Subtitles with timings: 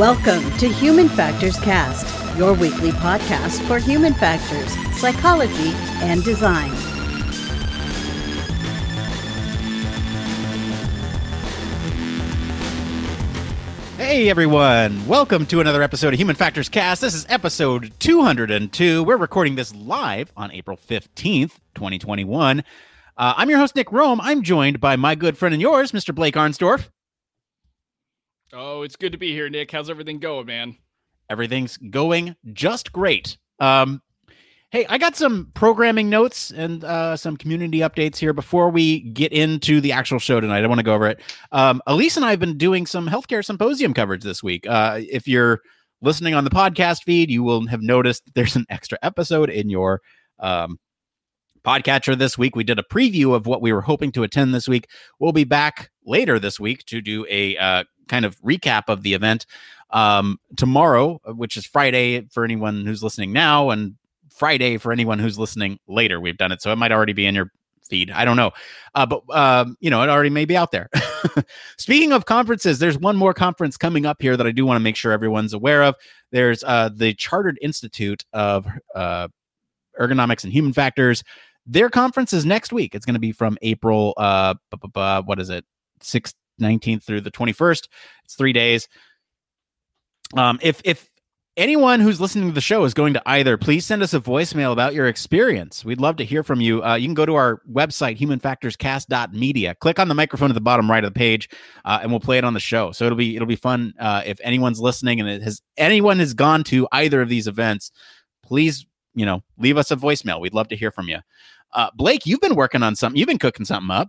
[0.00, 6.70] Welcome to Human Factors Cast, your weekly podcast for human factors, psychology, and design.
[13.98, 17.02] Hey everyone, welcome to another episode of Human Factors Cast.
[17.02, 19.04] This is episode 202.
[19.04, 22.60] We're recording this live on April 15th, 2021.
[23.18, 24.20] Uh, I'm your host, Nick Roome.
[24.22, 26.14] I'm joined by my good friend and yours, Mr.
[26.14, 26.88] Blake Arnsdorff.
[28.52, 29.70] Oh, it's good to be here, Nick.
[29.70, 30.76] How's everything going, man?
[31.28, 33.38] Everything's going just great.
[33.60, 34.02] Um,
[34.70, 39.32] hey, I got some programming notes and uh, some community updates here before we get
[39.32, 40.64] into the actual show tonight.
[40.64, 41.20] I want to go over it.
[41.52, 44.66] Um, Elise and I have been doing some healthcare symposium coverage this week.
[44.66, 45.60] Uh, if you're
[46.02, 50.00] listening on the podcast feed, you will have noticed there's an extra episode in your
[50.40, 50.78] um,
[51.64, 52.56] podcatcher this week.
[52.56, 54.88] We did a preview of what we were hoping to attend this week.
[55.18, 59.14] We'll be back later this week to do a uh, kind of recap of the
[59.14, 59.46] event
[59.90, 63.94] um, tomorrow, uh, which is Friday for anyone who's listening now, and
[64.30, 66.20] Friday for anyone who's listening later.
[66.20, 67.50] We've done it, so it might already be in your
[67.88, 68.10] feed.
[68.10, 68.52] I don't know,
[68.94, 70.88] uh, but um, you know, it already may be out there.
[71.76, 74.82] Speaking of conferences, there's one more conference coming up here that I do want to
[74.82, 75.96] make sure everyone's aware of.
[76.30, 79.28] There's uh, the Chartered Institute of uh,
[79.98, 81.22] Ergonomics and Human Factors.
[81.66, 82.94] Their conference is next week.
[82.94, 84.14] It's going to be from April.
[84.16, 85.64] Uh, what is it?
[86.02, 87.88] Sixth 19th through the 21st.
[88.24, 88.88] It's three days.
[90.36, 91.10] Um, if if
[91.56, 94.72] anyone who's listening to the show is going to either, please send us a voicemail
[94.72, 95.84] about your experience.
[95.84, 96.82] We'd love to hear from you.
[96.82, 99.74] Uh, you can go to our website, humanfactorscast.media.
[99.76, 101.48] Click on the microphone at the bottom right of the page,
[101.84, 102.92] uh, and we'll play it on the show.
[102.92, 106.34] So it'll be it'll be fun uh, if anyone's listening and it has anyone has
[106.34, 107.90] gone to either of these events.
[108.42, 108.86] Please,
[109.20, 110.40] you know, leave us a voicemail.
[110.40, 111.18] We'd love to hear from you.
[111.74, 113.18] Uh, Blake, you've been working on something.
[113.18, 114.08] You've been cooking something up.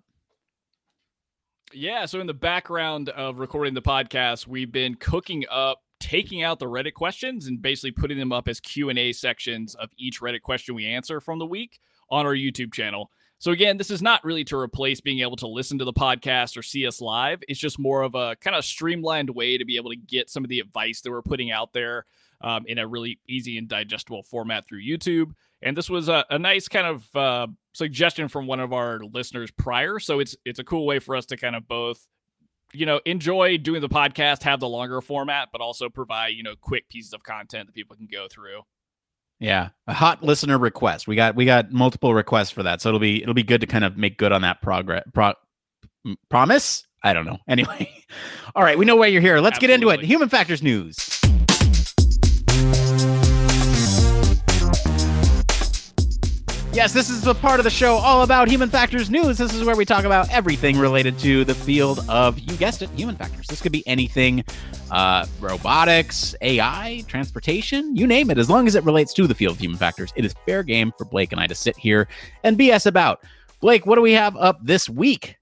[1.74, 6.60] Yeah, so in the background of recording the podcast, we've been cooking up taking out
[6.60, 10.76] the Reddit questions and basically putting them up as Q&A sections of each Reddit question
[10.76, 13.12] we answer from the week on our YouTube channel.
[13.38, 16.56] So again, this is not really to replace being able to listen to the podcast
[16.56, 17.44] or see us live.
[17.50, 20.46] It's just more of a kind of streamlined way to be able to get some
[20.46, 22.06] of the advice that we're putting out there
[22.44, 25.32] um, in a really easy and digestible format through YouTube.
[25.62, 29.52] And this was a, a nice kind of uh, suggestion from one of our listeners
[29.52, 30.00] prior.
[30.00, 32.08] So it's it's a cool way for us to kind of both,
[32.74, 36.56] you know, enjoy doing the podcast, have the longer format, but also provide you know
[36.60, 38.62] quick pieces of content that people can go through.
[39.40, 41.08] Yeah, a hot listener request.
[41.08, 43.68] We got we got multiple requests for that, so it'll be it'll be good to
[43.68, 45.04] kind of make good on that progress.
[45.14, 45.34] Pro-
[46.30, 46.86] promise.
[47.04, 47.38] I don't know.
[47.48, 47.92] Anyway,
[48.56, 49.40] all right, we know why you're here.
[49.40, 49.68] Let's Absolutely.
[49.68, 50.08] get into it.
[50.08, 51.22] Human factors news.
[56.74, 59.38] Yes, this is the part of the show all about human factors news.
[59.38, 62.90] This is where we talk about everything related to the field of, you guessed it,
[62.92, 63.46] human factors.
[63.48, 64.42] This could be anything
[64.90, 68.38] uh, robotics, AI, transportation, you name it.
[68.38, 70.94] As long as it relates to the field of human factors, it is fair game
[70.98, 72.08] for Blake and I to sit here
[72.46, 73.22] and BS about.
[73.60, 75.36] Blake, what do we have up this week?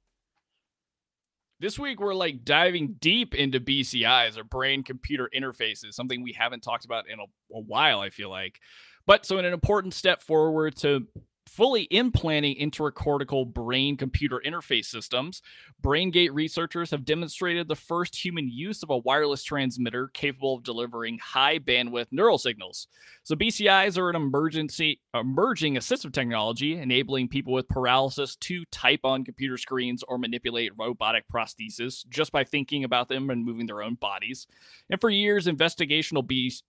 [1.59, 6.63] This week, we're like diving deep into BCIs or brain computer interfaces, something we haven't
[6.63, 7.23] talked about in a,
[7.53, 8.59] a while, I feel like.
[9.09, 11.08] But so, in an important step forward to
[11.47, 15.42] fully implanting intracortical brain computer interface systems,
[15.81, 21.18] BrainGate researchers have demonstrated the first human use of a wireless transmitter capable of delivering
[21.18, 22.86] high bandwidth neural signals.
[23.24, 29.26] So BCIs are an emergency emerging assistive technology enabling people with paralysis to type on
[29.26, 33.96] computer screens or manipulate robotic prostheses just by thinking about them and moving their own
[33.96, 34.46] bodies.
[34.88, 36.24] And for years investigational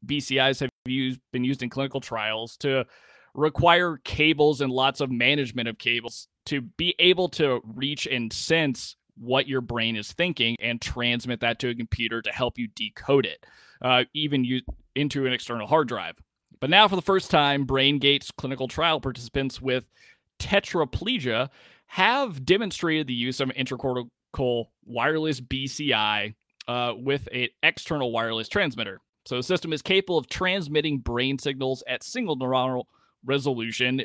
[0.07, 2.87] BCIs have used, been used in clinical trials to
[3.35, 8.97] require cables and lots of management of cables to be able to reach and sense
[9.17, 13.27] what your brain is thinking and transmit that to a computer to help you decode
[13.27, 13.45] it,
[13.83, 14.61] uh, even you,
[14.95, 16.17] into an external hard drive.
[16.61, 19.87] But now, for the first time, BrainGate's clinical trial participants with
[20.39, 21.51] tetraplegia
[21.87, 26.35] have demonstrated the use of intracortical wireless BCI
[26.69, 29.01] uh, with an external wireless transmitter.
[29.31, 32.87] So the system is capable of transmitting brain signals at single neuronal
[33.25, 34.03] resolution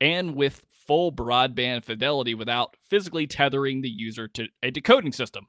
[0.00, 5.48] and with full broadband fidelity without physically tethering the user to a decoding system.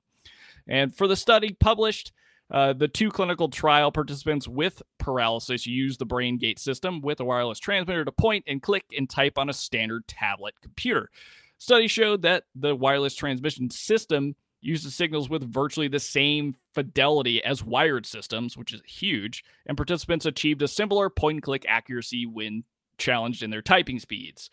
[0.68, 2.12] And for the study published,
[2.50, 7.60] uh, the two clinical trial participants with paralysis used the BrainGate system with a wireless
[7.60, 11.12] transmitter to point and click and type on a standard tablet computer.
[11.60, 17.64] Study showed that the wireless transmission system uses signals with virtually the same fidelity as
[17.64, 22.64] wired systems, which is huge, and participants achieved a similar point click accuracy when
[22.98, 24.50] challenged in their typing speeds.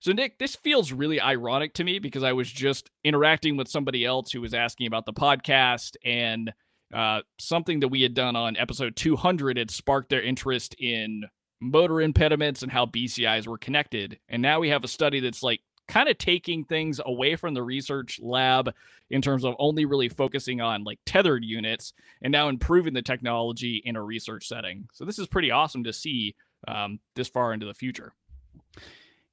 [0.00, 4.04] So, Nick, this feels really ironic to me because I was just interacting with somebody
[4.04, 6.52] else who was asking about the podcast and
[6.94, 11.24] uh, something that we had done on episode 200 had sparked their interest in
[11.60, 14.18] motor impediments and how BCIs were connected.
[14.28, 15.60] And now we have a study that's like
[15.90, 18.72] kind of taking things away from the research lab
[19.10, 21.92] in terms of only really focusing on like tethered units
[22.22, 24.88] and now improving the technology in a research setting.
[24.92, 26.36] So this is pretty awesome to see
[26.68, 28.12] um, this far into the future.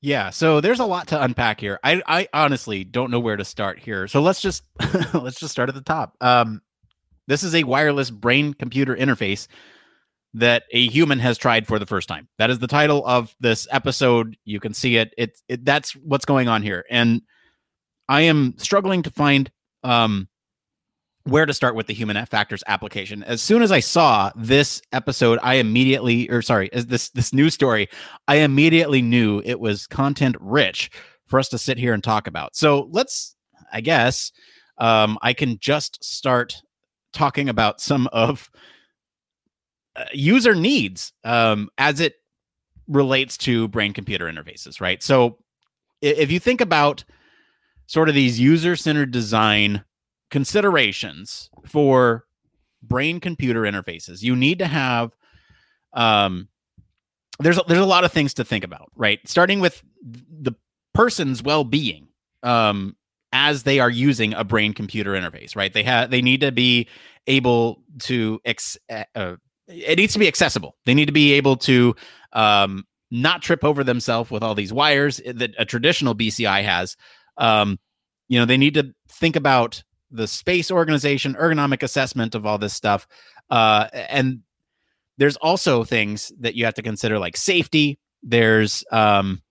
[0.02, 1.80] Yeah, so there's a lot to unpack here.
[1.84, 4.08] I I honestly don't know where to start here.
[4.08, 4.64] So let's just
[5.14, 6.16] let's just start at the top.
[6.22, 6.62] Um,
[7.28, 9.48] this is a wireless brain computer interface
[10.34, 12.28] that a human has tried for the first time.
[12.38, 14.38] That is the title of this episode.
[14.46, 15.14] You can see it.
[15.18, 16.86] It, it that's what's going on here.
[16.90, 17.22] And
[18.10, 19.52] I am struggling to find
[19.84, 20.28] um
[21.24, 23.22] where to start with the human factors application.
[23.24, 27.54] As soon as I saw this episode, I immediately or sorry, as this this news
[27.54, 27.90] story,
[28.28, 30.90] I immediately knew it was content rich
[31.26, 32.56] for us to sit here and talk about.
[32.56, 33.36] So let's
[33.74, 34.32] I guess
[34.78, 36.62] um I can just start
[37.14, 38.50] talking about some of
[40.14, 42.16] user needs um, as it
[42.88, 45.02] relates to brain computer interfaces, right?
[45.04, 45.38] So
[46.02, 47.04] if you think about
[47.88, 49.84] sort of these user centered design
[50.30, 52.26] considerations for
[52.82, 55.16] brain computer interfaces, you need to have
[55.94, 56.48] um,
[57.40, 59.20] there's a, there's a lot of things to think about, right?
[59.26, 60.54] Starting with the
[60.94, 62.08] person's well-being
[62.44, 62.96] um,
[63.32, 65.72] as they are using a brain computer interface, right?
[65.72, 66.88] They have they need to be
[67.28, 69.36] able to ex- uh,
[69.68, 70.76] it needs to be accessible.
[70.86, 71.96] They need to be able to
[72.34, 76.96] um, not trip over themselves with all these wires that a traditional BCI has.
[77.38, 77.80] Um,
[78.28, 82.74] you know, they need to think about the space organization, ergonomic assessment of all this
[82.74, 83.08] stuff.
[83.50, 84.40] Uh, and
[85.18, 88.00] there's also things that you have to consider like safety.
[88.24, 89.42] There's, um,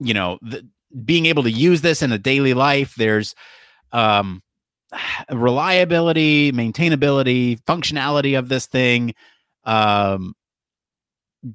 [0.00, 0.68] you know, the,
[1.04, 2.94] being able to use this in a daily life.
[2.96, 3.34] There's,
[3.92, 4.42] um,
[5.30, 9.14] reliability, maintainability, functionality of this thing.
[9.64, 10.34] Um,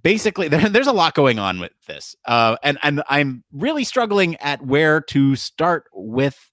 [0.02, 4.36] basically, there, there's a lot going on with this, uh, and and I'm really struggling
[4.38, 6.52] at where to start with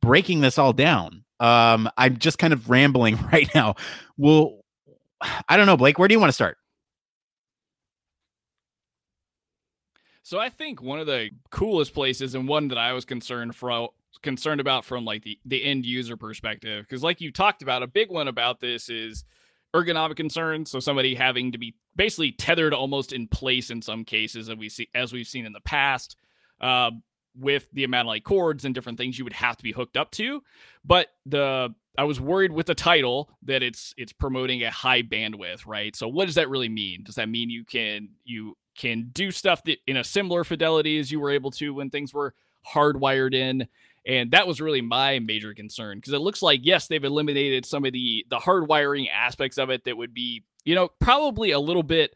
[0.00, 1.24] breaking this all down.
[1.40, 3.74] Um, I'm just kind of rambling right now.
[4.16, 4.60] Well,
[5.48, 5.98] I don't know, Blake.
[5.98, 6.56] Where do you want to start?
[10.24, 13.88] So I think one of the coolest places and one that I was concerned from
[14.22, 17.86] concerned about from like the the end user perspective because like you talked about a
[17.86, 19.24] big one about this is
[19.74, 24.48] ergonomic concerns so somebody having to be basically tethered almost in place in some cases
[24.48, 26.16] as we see as we've seen in the past
[26.60, 26.90] uh,
[27.38, 29.96] with the amount of like cords and different things you would have to be hooked
[29.96, 30.42] up to.
[30.84, 35.66] But the i was worried with the title that it's it's promoting a high bandwidth
[35.66, 35.94] right?
[35.94, 37.04] So what does that really mean?
[37.04, 41.12] Does that mean you can you can do stuff that in a similar fidelity as
[41.12, 42.34] you were able to when things were
[42.66, 43.66] hardwired in
[44.06, 47.84] and that was really my major concern because it looks like yes they've eliminated some
[47.84, 51.82] of the the hardwiring aspects of it that would be you know probably a little
[51.82, 52.14] bit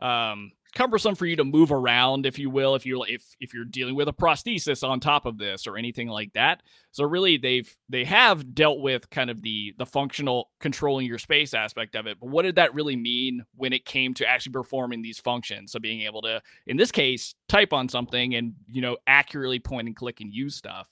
[0.00, 3.64] um cumbersome for you to move around if you will if you're if if you're
[3.64, 6.62] dealing with a prosthesis on top of this or anything like that.
[6.92, 11.54] So really they've they have dealt with kind of the the functional controlling your space
[11.54, 15.02] aspect of it but what did that really mean when it came to actually performing
[15.02, 15.72] these functions?
[15.72, 19.88] So being able to in this case type on something and you know accurately point
[19.88, 20.88] and click and use stuff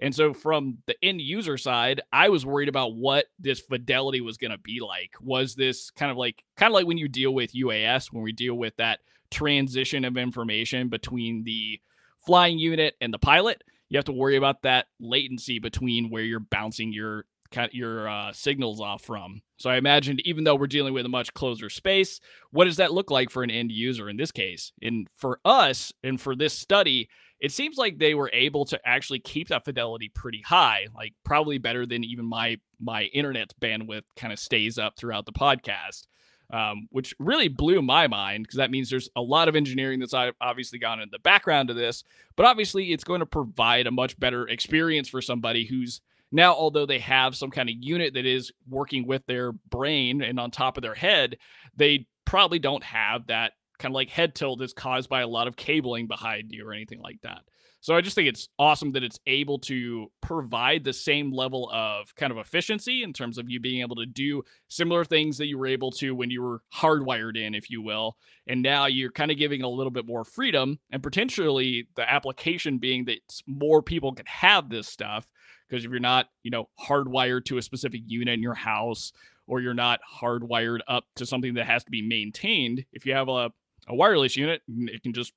[0.00, 4.38] and so from the end user side, I was worried about what this fidelity was
[4.38, 5.12] going to be like.
[5.20, 8.32] Was this kind of like kind of like when you deal with UAS when we
[8.32, 11.80] deal with that transition of information between the
[12.24, 16.40] flying unit and the pilot, you have to worry about that latency between where you're
[16.40, 17.26] bouncing your
[17.72, 19.42] your uh, signals off from.
[19.56, 22.20] So I imagined, even though we're dealing with a much closer space,
[22.52, 24.72] what does that look like for an end user in this case?
[24.80, 27.08] And for us, and for this study,
[27.40, 31.58] it seems like they were able to actually keep that fidelity pretty high, like probably
[31.58, 36.06] better than even my my internet bandwidth kind of stays up throughout the podcast
[36.52, 40.14] um, which really blew my mind because that means there's a lot of engineering that's
[40.40, 42.02] obviously gone in the background of this.
[42.36, 46.00] But obviously, it's going to provide a much better experience for somebody who's
[46.32, 50.38] now, although they have some kind of unit that is working with their brain and
[50.38, 51.36] on top of their head,
[51.76, 55.48] they probably don't have that kind of like head tilt is caused by a lot
[55.48, 57.40] of cabling behind you or anything like that.
[57.82, 62.14] So I just think it's awesome that it's able to provide the same level of
[62.14, 65.56] kind of efficiency in terms of you being able to do similar things that you
[65.56, 68.18] were able to when you were hardwired in, if you will.
[68.46, 72.76] And now you're kind of giving a little bit more freedom and potentially the application
[72.76, 75.26] being that more people can have this stuff.
[75.66, 79.12] Because if you're not, you know, hardwired to a specific unit in your house
[79.46, 83.28] or you're not hardwired up to something that has to be maintained, if you have
[83.28, 83.50] a
[83.90, 85.32] a wireless unit, it can just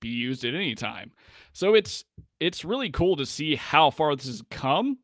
[0.00, 1.12] be used at any time.
[1.52, 2.04] So it's
[2.40, 4.98] it's really cool to see how far this has come.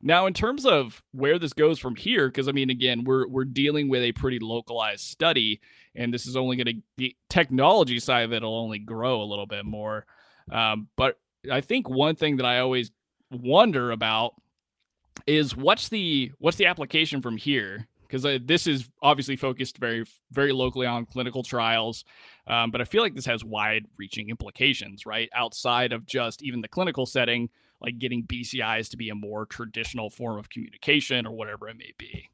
[0.00, 3.44] Now, in terms of where this goes from here, because I mean, again, we're we're
[3.44, 5.60] dealing with a pretty localized study,
[5.94, 9.24] and this is only going to the technology side of it will only grow a
[9.24, 10.06] little bit more.
[10.50, 11.18] Um, but
[11.50, 12.90] I think one thing that I always
[13.30, 14.34] wonder about
[15.26, 20.04] is what's the what's the application from here because uh, this is obviously focused very
[20.30, 22.04] very locally on clinical trials
[22.48, 25.28] um, but i feel like this has wide reaching implications right?
[25.34, 27.48] Outside of just even the clinical setting
[27.80, 31.92] like getting bcis to be a more traditional form of communication or whatever it may
[31.96, 32.28] be.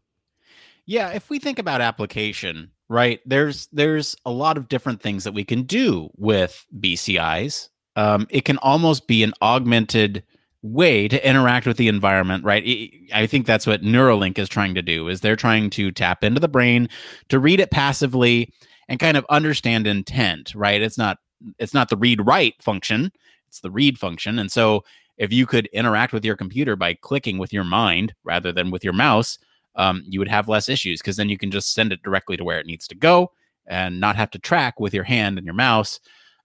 [0.86, 5.32] Yeah if we think about application right there's there's a lot of different things that
[5.32, 10.24] we can do with bcis um, it can almost be an augmented
[10.62, 12.90] way to interact with the environment right?
[13.12, 16.40] I think that's what neuralink is trying to do is they're trying to tap into
[16.40, 16.88] the brain
[17.28, 18.52] to read it passively
[18.88, 20.82] and kind of understand intent right?
[20.82, 21.18] It's not
[21.58, 23.12] it's not the read write function
[23.48, 24.38] it's the read function.
[24.38, 24.84] And so
[25.16, 28.82] if you could interact with your computer by clicking with your mind rather than with
[28.82, 29.38] your mouse
[29.76, 32.44] um, you would have less issues because then you can just send it directly to
[32.44, 33.32] where it needs to go
[33.66, 35.98] and not have to track with your hand and your mouse.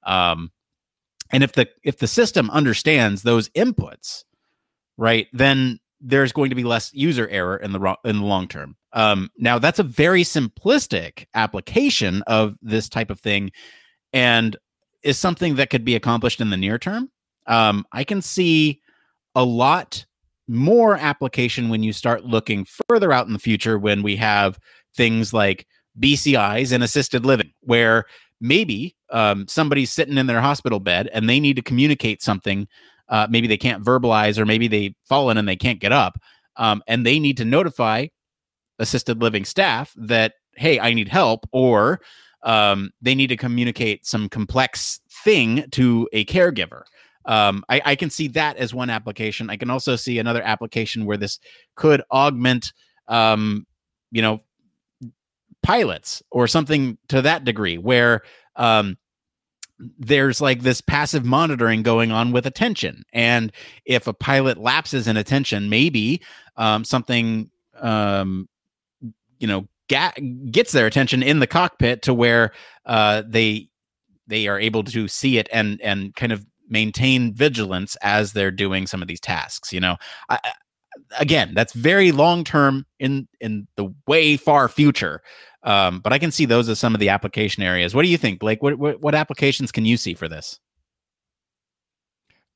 [0.03, 0.51] Um,
[1.31, 4.23] and if the if the system understands those inputs
[4.97, 8.75] right then there's going to be less user error in the in the long term
[8.93, 13.51] um, now that's a very simplistic application of this type of thing
[14.13, 14.57] and
[15.03, 17.09] is something that could be accomplished in the near term
[17.47, 18.81] um, i can see
[19.35, 20.05] a lot
[20.47, 24.57] more application when you start looking further out in the future when we have
[24.95, 25.67] things like
[25.99, 28.05] bcis and assisted living where
[28.41, 32.67] maybe um, somebody's sitting in their hospital bed and they need to communicate something.
[33.07, 36.19] Uh, maybe they can't verbalize, or maybe they've fallen and they can't get up,
[36.57, 38.05] um, and they need to notify
[38.79, 42.01] assisted living staff that hey, I need help, or
[42.43, 46.83] um, they need to communicate some complex thing to a caregiver.
[47.25, 49.49] Um, I, I, can see that as one application.
[49.49, 51.37] I can also see another application where this
[51.75, 52.73] could augment,
[53.07, 53.67] um,
[54.11, 54.41] you know,
[55.61, 58.21] pilots or something to that degree where
[58.55, 58.97] um,
[59.97, 63.51] there's like this passive monitoring going on with attention and
[63.85, 66.21] if a pilot lapses in attention maybe
[66.57, 68.47] um, something um,
[69.39, 70.13] you know ga-
[70.51, 72.51] gets their attention in the cockpit to where
[72.85, 73.69] uh, they
[74.27, 78.85] they are able to see it and and kind of maintain vigilance as they're doing
[78.85, 79.95] some of these tasks you know
[80.29, 80.39] I,
[81.19, 85.21] again that's very long term in in the way far future
[85.63, 87.93] um, but I can see those as some of the application areas.
[87.93, 88.63] What do you think, Blake?
[88.63, 90.59] What, what, what applications can you see for this?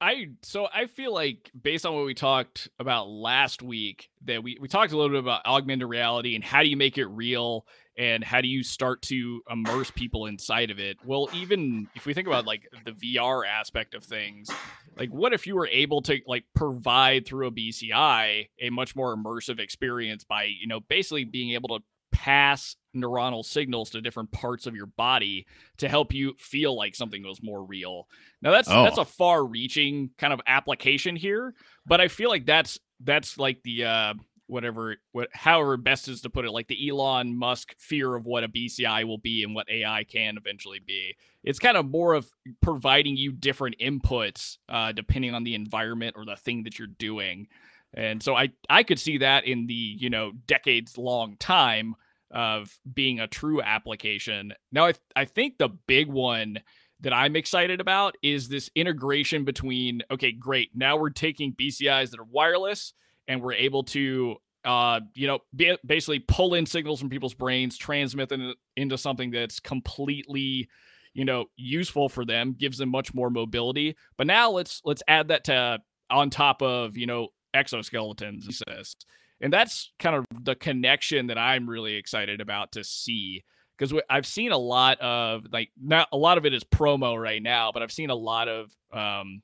[0.04, 4.58] I so I feel like based on what we talked about last week that we
[4.60, 7.66] we talked a little bit about augmented reality and how do you make it real
[7.98, 10.98] and how do you start to immerse people inside of it.
[11.06, 14.50] Well, even if we think about like the VR aspect of things,
[14.98, 19.16] like what if you were able to like provide through a BCI a much more
[19.16, 24.68] immersive experience by, you know, basically being able to pass neuronal signals to different parts
[24.68, 25.46] of your body
[25.78, 28.08] to help you feel like something was more real.
[28.42, 28.84] Now that's oh.
[28.84, 31.54] that's a far reaching kind of application here,
[31.86, 34.14] but I feel like that's that's like the uh
[34.48, 38.44] whatever what however best is to put it like the Elon Musk fear of what
[38.44, 41.16] a BCI will be and what AI can eventually be.
[41.44, 42.30] It's kind of more of
[42.62, 47.48] providing you different inputs uh depending on the environment or the thing that you're doing.
[47.94, 51.96] And so I I could see that in the, you know, decades long time
[52.34, 54.54] of being a true application.
[54.72, 56.60] Now, I, th- I think the big one
[57.02, 60.72] that I'm excited about is this integration between, okay, great.
[60.74, 62.94] Now we're taking BCIs that are wireless
[63.28, 67.78] and we're able to, uh, you know, be, basically pull in signals from people's brains,
[67.78, 70.70] transmit them into something that's completely,
[71.14, 73.96] you know, useful for them, gives them much more mobility.
[74.18, 78.46] But now let's let's add that to on top of, you know, exoskeletons.
[78.46, 78.96] He says
[79.42, 83.44] and that's kind of the connection that I'm really excited about to see
[83.78, 87.42] because I've seen a lot of like not a lot of it is promo right
[87.42, 89.42] now, but I've seen a lot of um,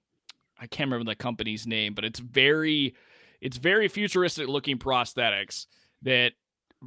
[0.59, 2.95] I can't remember the company's name, but it's very
[3.41, 5.65] it's very futuristic looking prosthetics
[6.03, 6.33] that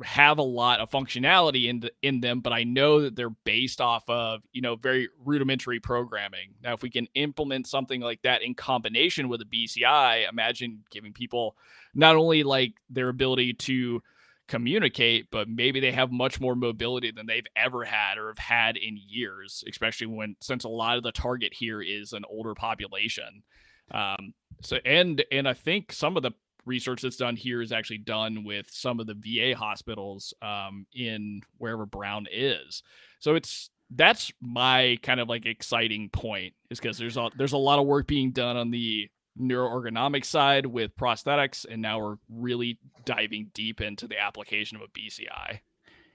[0.04, 3.80] have a lot of functionality in the, in them, but I know that they're based
[3.80, 6.54] off of you know very rudimentary programming.
[6.62, 11.12] Now, if we can implement something like that in combination with a BCI, imagine giving
[11.12, 11.56] people
[11.94, 14.02] not only like their ability to
[14.48, 18.76] communicate, but maybe they have much more mobility than they've ever had or have had
[18.76, 23.42] in years, especially when since a lot of the target here is an older population.
[23.90, 26.32] Um, so and and I think some of the
[26.64, 31.42] research that's done here is actually done with some of the VA hospitals um, in
[31.58, 32.82] wherever Brown is.
[33.18, 37.58] So it's that's my kind of like exciting point is because there's a there's a
[37.58, 42.78] lot of work being done on the neuroergonomic side with prosthetics, and now we're really
[43.04, 45.60] diving deep into the application of a BCI.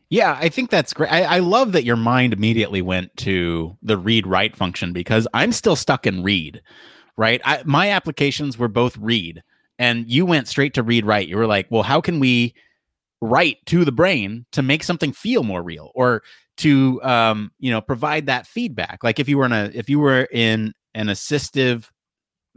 [0.09, 1.11] Yeah, I think that's great.
[1.11, 5.51] I, I, love that your mind immediately went to the read write function because I'm
[5.51, 6.61] still stuck in read,
[7.17, 7.41] right?
[7.43, 9.43] I, my applications were both read,
[9.79, 11.27] and you went straight to read write.
[11.27, 12.55] You were like, well, how can we
[13.21, 16.23] write to the brain to make something feel more real or
[16.57, 19.03] to um, you know provide that feedback?
[19.03, 21.89] Like if you were in a if you were in an assistive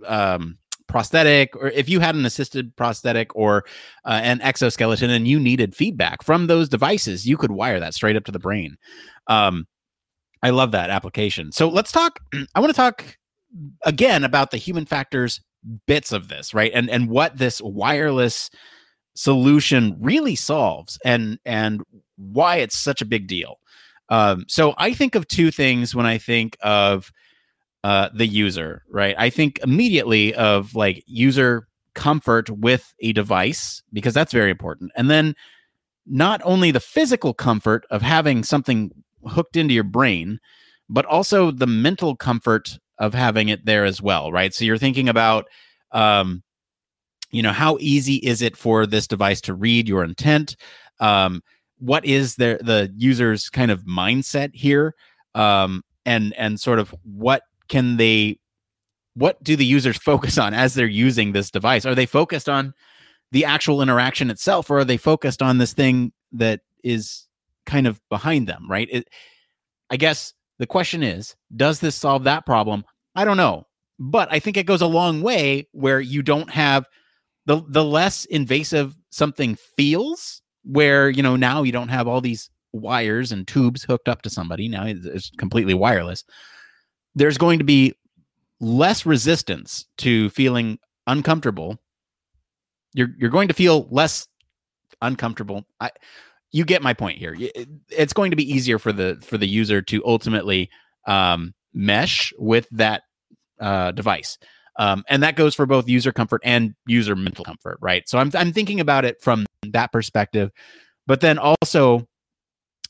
[0.06, 0.58] um,
[0.90, 3.64] prosthetic or if you had an assisted prosthetic or
[4.04, 8.16] uh, an exoskeleton and you needed feedback from those devices you could wire that straight
[8.16, 8.76] up to the brain
[9.28, 9.68] um,
[10.42, 12.18] i love that application so let's talk
[12.56, 13.16] i want to talk
[13.84, 15.40] again about the human factors
[15.86, 18.50] bits of this right and and what this wireless
[19.14, 21.82] solution really solves and and
[22.16, 23.56] why it's such a big deal
[24.08, 27.12] um, so i think of two things when i think of
[27.82, 29.14] uh, the user, right?
[29.18, 34.92] I think immediately of like user comfort with a device because that's very important.
[34.96, 35.34] And then
[36.06, 38.90] not only the physical comfort of having something
[39.26, 40.40] hooked into your brain,
[40.88, 44.54] but also the mental comfort of having it there as well, right?
[44.54, 45.46] So you're thinking about,
[45.90, 46.42] um,
[47.32, 50.56] you know, how easy is it for this device to read your intent?
[51.00, 51.42] Um,
[51.78, 54.94] what is the the user's kind of mindset here?
[55.34, 58.38] Um, and and sort of what can they
[59.14, 62.72] what do the users focus on as they're using this device are they focused on
[63.32, 67.26] the actual interaction itself or are they focused on this thing that is
[67.66, 69.08] kind of behind them right it,
[69.90, 72.84] i guess the question is does this solve that problem
[73.16, 73.66] i don't know
[73.98, 76.86] but i think it goes a long way where you don't have
[77.46, 82.48] the the less invasive something feels where you know now you don't have all these
[82.72, 86.22] wires and tubes hooked up to somebody now it's completely wireless
[87.16, 87.92] there's going to be
[88.60, 91.78] less resistance to feeling uncomfortable.
[92.94, 94.28] You're you're going to feel less
[95.02, 95.64] uncomfortable.
[95.80, 95.90] I
[96.52, 97.36] you get my point here.
[97.90, 100.70] It's going to be easier for the for the user to ultimately
[101.06, 103.02] um, mesh with that
[103.60, 104.38] uh, device.
[104.76, 108.08] Um, and that goes for both user comfort and user mental comfort, right?
[108.08, 110.50] So I'm I'm thinking about it from that perspective,
[111.06, 112.08] but then also,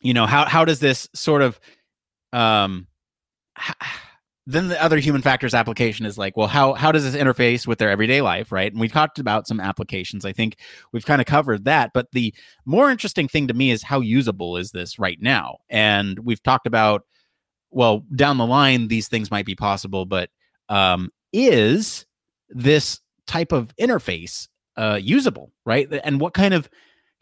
[0.01, 1.59] you know, how how does this sort of
[2.33, 2.87] um,
[4.53, 7.79] then the other human factors application is like, well, how how does this interface with
[7.79, 8.71] their everyday life, right?
[8.71, 10.25] And we've talked about some applications.
[10.25, 10.57] I think
[10.93, 12.35] we've kind of covered that, but the
[12.65, 15.59] more interesting thing to me is how usable is this right now?
[15.69, 17.03] And we've talked about,
[17.71, 20.31] well, down the line these things might be possible, but
[20.69, 22.07] um, is
[22.49, 25.89] this type of interface uh, usable, right?
[26.05, 26.69] And what kind of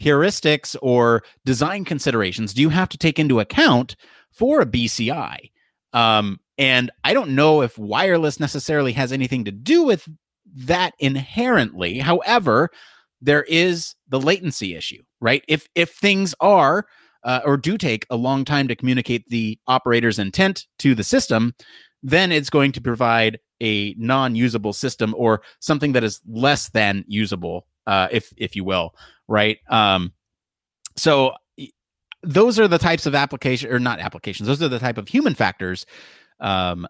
[0.00, 3.96] heuristics or design considerations do you have to take into account
[4.32, 5.50] for a BCI?
[5.92, 10.08] Um, and I don't know if wireless necessarily has anything to do with
[10.54, 11.98] that inherently.
[11.98, 12.70] However,
[13.20, 15.44] there is the latency issue, right?
[15.48, 16.86] If if things are
[17.24, 21.54] uh, or do take a long time to communicate the operator's intent to the system,
[22.02, 27.66] then it's going to provide a non-usable system or something that is less than usable,
[27.86, 28.94] uh, if if you will,
[29.26, 29.58] right?
[29.68, 30.12] Um,
[30.96, 31.34] so
[32.22, 35.34] those are the types of application or not applications; those are the type of human
[35.34, 35.86] factors
[36.40, 36.86] um,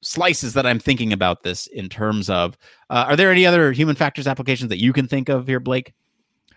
[0.00, 2.56] slices that I'm thinking about this in terms of.
[2.90, 5.94] Uh, are there any other human factors applications that you can think of here, Blake?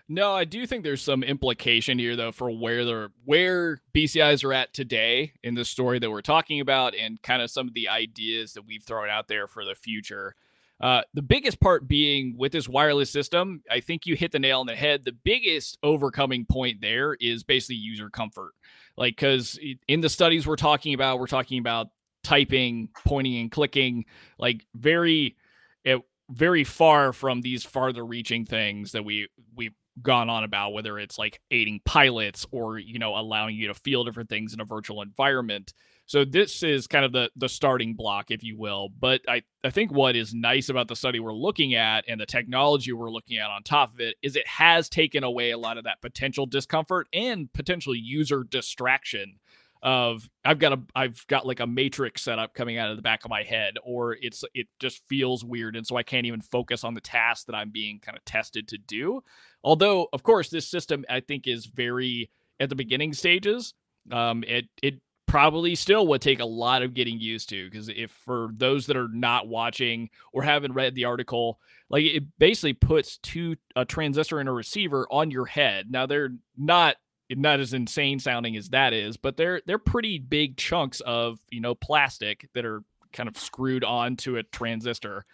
[0.08, 4.52] No, I do think there's some implication here though for where they're where BCIs are
[4.52, 7.88] at today in the story that we're talking about and kind of some of the
[7.88, 10.34] ideas that we've thrown out there for the future.
[10.80, 14.60] Uh, the biggest part being with this wireless system, I think you hit the nail
[14.60, 15.04] on the head.
[15.04, 18.52] The biggest overcoming point there is basically user comfort.
[18.96, 21.88] Like, because in the studies we're talking about, we're talking about
[22.22, 24.04] typing, pointing and clicking,
[24.38, 25.36] like very,
[25.84, 30.98] it, very far from these farther reaching things that we we've gone on about, whether
[30.98, 34.64] it's like aiding pilots or you know allowing you to feel different things in a
[34.64, 35.74] virtual environment.
[36.06, 38.88] So this is kind of the the starting block, if you will.
[38.88, 42.26] But I, I think what is nice about the study we're looking at and the
[42.26, 45.78] technology we're looking at on top of it is it has taken away a lot
[45.78, 49.34] of that potential discomfort and potential user distraction
[49.82, 53.24] of I've got a I've got like a matrix setup coming out of the back
[53.24, 56.84] of my head or it's it just feels weird and so I can't even focus
[56.84, 59.22] on the task that I'm being kind of tested to do.
[59.64, 63.74] Although of course this system I think is very at the beginning stages.
[64.12, 68.10] Um it it probably still would take a lot of getting used to because if
[68.10, 73.16] for those that are not watching or haven't read the article like it basically puts
[73.16, 76.96] two a transistor and a receiver on your head now they're not
[77.30, 81.60] not as insane sounding as that is, but they're they're pretty big chunks of you
[81.60, 82.82] know plastic that are
[83.12, 85.24] kind of screwed onto a transistor.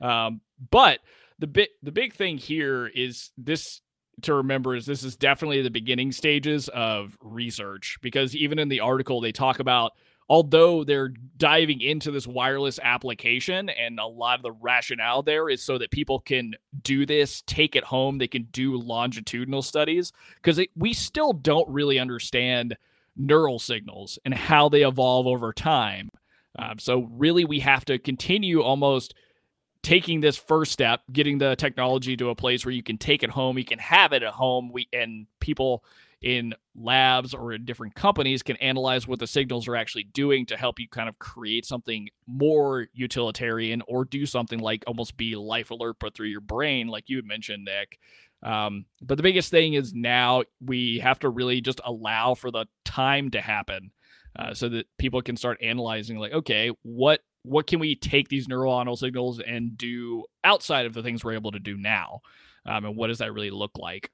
[0.00, 1.00] Um, but
[1.38, 3.80] the bit the big thing here is this
[4.22, 8.80] to remember is this is definitely the beginning stages of research because even in the
[8.80, 9.92] article they talk about
[10.28, 15.62] although they're diving into this wireless application and a lot of the rationale there is
[15.62, 20.60] so that people can do this take it home they can do longitudinal studies because
[20.74, 22.76] we still don't really understand
[23.16, 26.10] neural signals and how they evolve over time.
[26.58, 29.14] Um, so really we have to continue almost
[29.82, 33.30] taking this first step, getting the technology to a place where you can take it
[33.30, 35.84] home, you can have it at home, we and people
[36.26, 40.56] in labs or in different companies can analyze what the signals are actually doing to
[40.56, 45.70] help you kind of create something more utilitarian or do something like almost be life
[45.70, 48.00] alert but through your brain like you had mentioned nick.
[48.42, 52.66] Um, but the biggest thing is now we have to really just allow for the
[52.84, 53.92] time to happen
[54.36, 58.48] uh, so that people can start analyzing like okay what what can we take these
[58.48, 62.18] neuronal signals and do outside of the things we're able to do now?
[62.66, 64.10] Um, and what does that really look like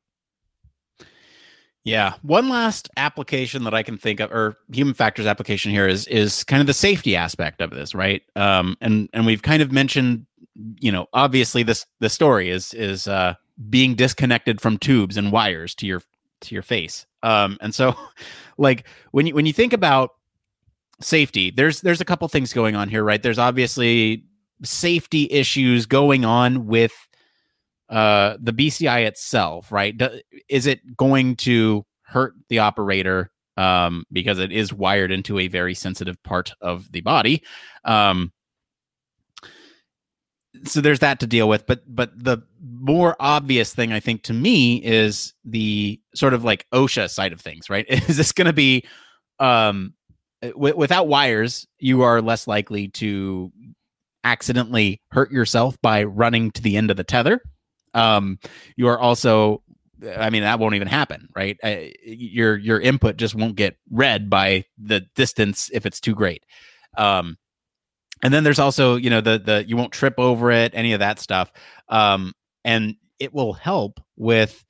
[1.84, 2.14] yeah.
[2.22, 6.44] One last application that i can think of or human factors application here is is
[6.44, 8.22] kind of the safety aspect of this right?
[8.36, 10.26] Um, and and we've kind of mentioned
[10.80, 13.34] you know obviously this the story is is uh
[13.70, 16.02] being disconnected from tubes and wires to your
[16.42, 17.06] to your face.
[17.22, 17.96] Um and so
[18.58, 20.10] like when you when you think about
[21.00, 23.22] safety there's there's a couple things going on here right?
[23.22, 24.24] There's obviously
[24.62, 26.92] safety issues going on with
[27.92, 29.96] uh the BCI itself right?
[29.96, 35.48] Do, is it going to hurt the operator um because it is wired into a
[35.48, 37.42] very sensitive part of the body?
[37.84, 38.32] Um
[40.64, 44.34] so there's that to deal with but but the more obvious thing i think to
[44.34, 47.86] me is the sort of like osha side of things right?
[48.08, 48.84] Is this going to be
[49.38, 49.94] um
[50.42, 53.52] w- without wires, you are less likely to
[54.24, 57.40] accidentally hurt yourself by running to the end of the tether.
[57.94, 58.38] Um,
[58.76, 59.62] you are also,
[60.16, 61.58] I mean, that won't even happen, right?
[61.62, 66.44] Uh, your your input just won't get read by the distance if it's too great.
[66.96, 67.38] Um,
[68.22, 71.00] and then there's also, you know, the the you won't trip over it, any of
[71.00, 71.52] that stuff,
[71.88, 72.32] um,
[72.64, 74.64] and it will help with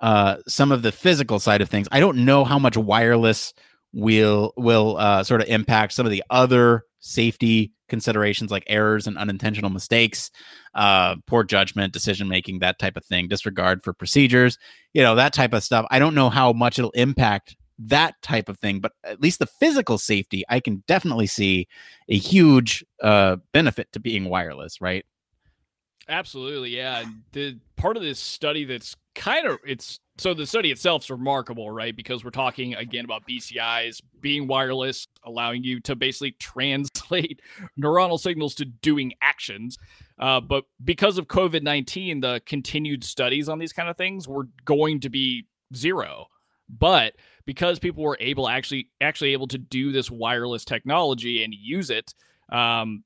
[0.00, 1.88] uh, some of the physical side of things.
[1.92, 3.52] I don't know how much wireless
[3.92, 9.18] will will uh, sort of impact some of the other safety considerations like errors and
[9.18, 10.30] unintentional mistakes,
[10.74, 14.56] uh, poor judgment, decision making, that type of thing, disregard for procedures,
[14.94, 15.86] you know, that type of stuff.
[15.90, 19.46] I don't know how much it'll impact that type of thing, but at least the
[19.46, 21.68] physical safety, I can definitely see
[22.08, 25.04] a huge uh, benefit to being wireless, right?
[26.08, 27.04] Absolutely, yeah.
[27.32, 31.70] The part of this study that's kind of it's so the study itself is remarkable,
[31.70, 31.96] right?
[31.96, 37.40] Because we're talking again about BCIs being wireless, allowing you to basically translate
[37.80, 39.78] neuronal signals to doing actions.
[40.18, 44.46] Uh, but because of COVID 19, the continued studies on these kind of things were
[44.66, 46.26] going to be zero.
[46.68, 47.14] But
[47.46, 52.14] because people were able actually actually able to do this wireless technology and use it,
[52.52, 53.04] um,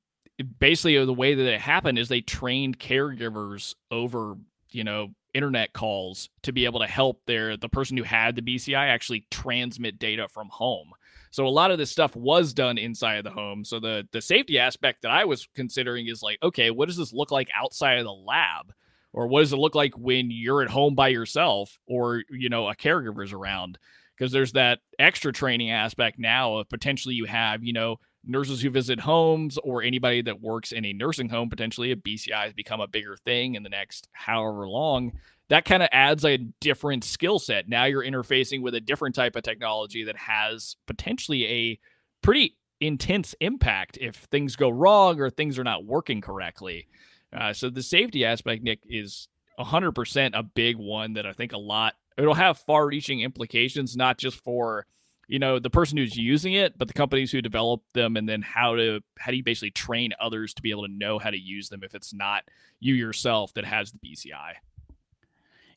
[0.58, 4.34] basically the way that it happened is they trained caregivers over
[4.72, 8.42] you know internet calls to be able to help their the person who had the
[8.42, 10.92] BCI actually transmit data from home.
[11.30, 13.64] So a lot of this stuff was done inside of the home.
[13.64, 17.12] So the the safety aspect that I was considering is like, okay, what does this
[17.12, 18.72] look like outside of the lab?
[19.12, 22.68] Or what does it look like when you're at home by yourself or you know
[22.68, 23.78] a caregiver's around?
[24.16, 28.70] Because there's that extra training aspect now of potentially you have, you know, nurses who
[28.70, 32.80] visit homes or anybody that works in a nursing home potentially a bci has become
[32.80, 35.12] a bigger thing in the next however long
[35.48, 37.68] that kind of adds a different skill set.
[37.68, 41.78] Now you're interfacing with a different type of technology that has potentially a
[42.22, 46.88] pretty intense impact if things go wrong or things are not working correctly.
[47.32, 51.58] Uh, so the safety aspect nick is 100% a big one that i think a
[51.58, 54.86] lot it'll have far reaching implications not just for
[55.28, 58.42] you know the person who's using it but the companies who develop them and then
[58.42, 61.38] how to how do you basically train others to be able to know how to
[61.38, 62.44] use them if it's not
[62.80, 64.52] you yourself that has the bci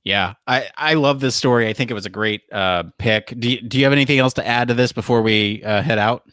[0.04, 1.68] yeah i i love this story.
[1.68, 3.34] I think it was a great uh pick.
[3.38, 6.00] Do you, do you have anything else to add to this before we uh, head
[6.00, 6.30] out?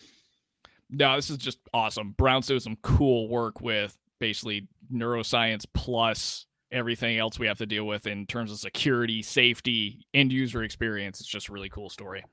[0.91, 2.13] No this is just awesome.
[2.13, 7.85] Brown's doing some cool work with basically neuroscience plus everything else we have to deal
[7.85, 11.21] with in terms of security safety end user experience.
[11.21, 12.25] It's just a really cool story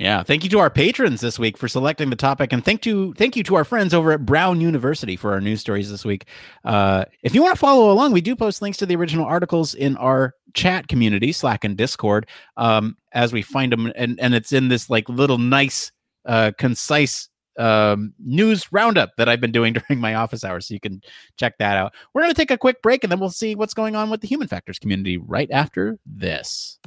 [0.00, 3.12] yeah, thank you to our patrons this week for selecting the topic, and thank to
[3.18, 6.24] thank you to our friends over at Brown University for our news stories this week.
[6.64, 9.74] Uh, if you want to follow along, we do post links to the original articles
[9.74, 14.52] in our chat community, Slack and Discord, um, as we find them, and and it's
[14.52, 15.92] in this like little nice,
[16.24, 20.66] uh, concise um, news roundup that I've been doing during my office hours.
[20.66, 21.02] So you can
[21.36, 21.92] check that out.
[22.14, 24.22] We're going to take a quick break and then we'll see what's going on with
[24.22, 26.78] the human factors community right after this.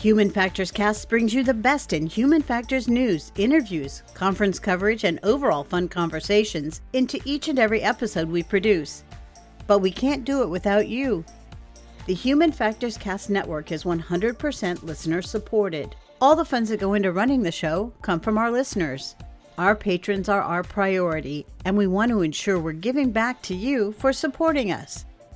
[0.00, 5.20] Human Factors Cast brings you the best in human factors news, interviews, conference coverage, and
[5.22, 9.04] overall fun conversations into each and every episode we produce.
[9.66, 11.22] But we can't do it without you.
[12.06, 15.94] The Human Factors Cast network is 100% listener supported.
[16.18, 19.16] All the funds that go into running the show come from our listeners.
[19.58, 23.92] Our patrons are our priority, and we want to ensure we're giving back to you
[23.92, 25.04] for supporting us.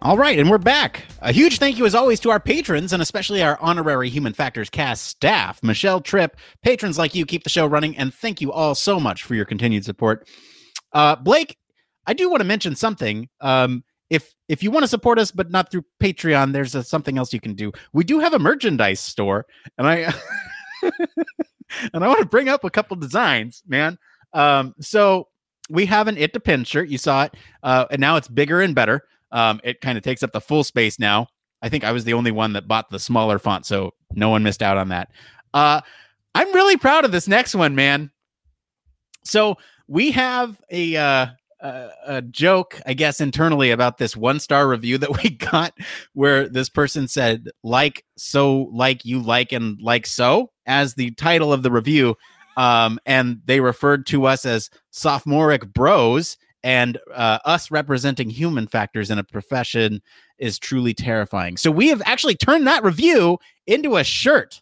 [0.00, 1.06] All right, and we're back.
[1.22, 4.70] A huge thank you, as always, to our patrons and especially our honorary Human Factors
[4.70, 5.60] cast staff.
[5.60, 9.24] Michelle Tripp, patrons like you keep the show running, and thank you all so much
[9.24, 10.28] for your continued support.
[10.92, 11.56] Uh, Blake,
[12.06, 13.28] I do want to mention something.
[13.40, 17.18] Um, if if you want to support us, but not through Patreon, there's a, something
[17.18, 17.72] else you can do.
[17.92, 19.46] We do have a merchandise store,
[19.78, 20.14] and I
[21.92, 23.98] and I want to bring up a couple designs, man.
[24.32, 25.26] Um, so
[25.68, 26.88] we have an It Depends shirt.
[26.88, 27.34] You saw it,
[27.64, 29.02] uh, and now it's bigger and better.
[29.30, 31.28] Um, it kind of takes up the full space now.
[31.60, 34.42] I think I was the only one that bought the smaller font, so no one
[34.42, 35.10] missed out on that.
[35.52, 35.80] Uh,
[36.34, 38.10] I'm really proud of this next one, man.
[39.24, 39.56] So
[39.88, 41.26] we have a uh,
[41.60, 45.76] a, joke, I guess, internally about this one star review that we got,
[46.12, 51.52] where this person said "like so, like you like and like so" as the title
[51.52, 52.16] of the review,
[52.56, 56.36] um, and they referred to us as sophomoric bros
[56.68, 60.02] and uh, us representing human factors in a profession
[60.36, 61.56] is truly terrifying.
[61.56, 64.60] So we have actually turned that review into a shirt,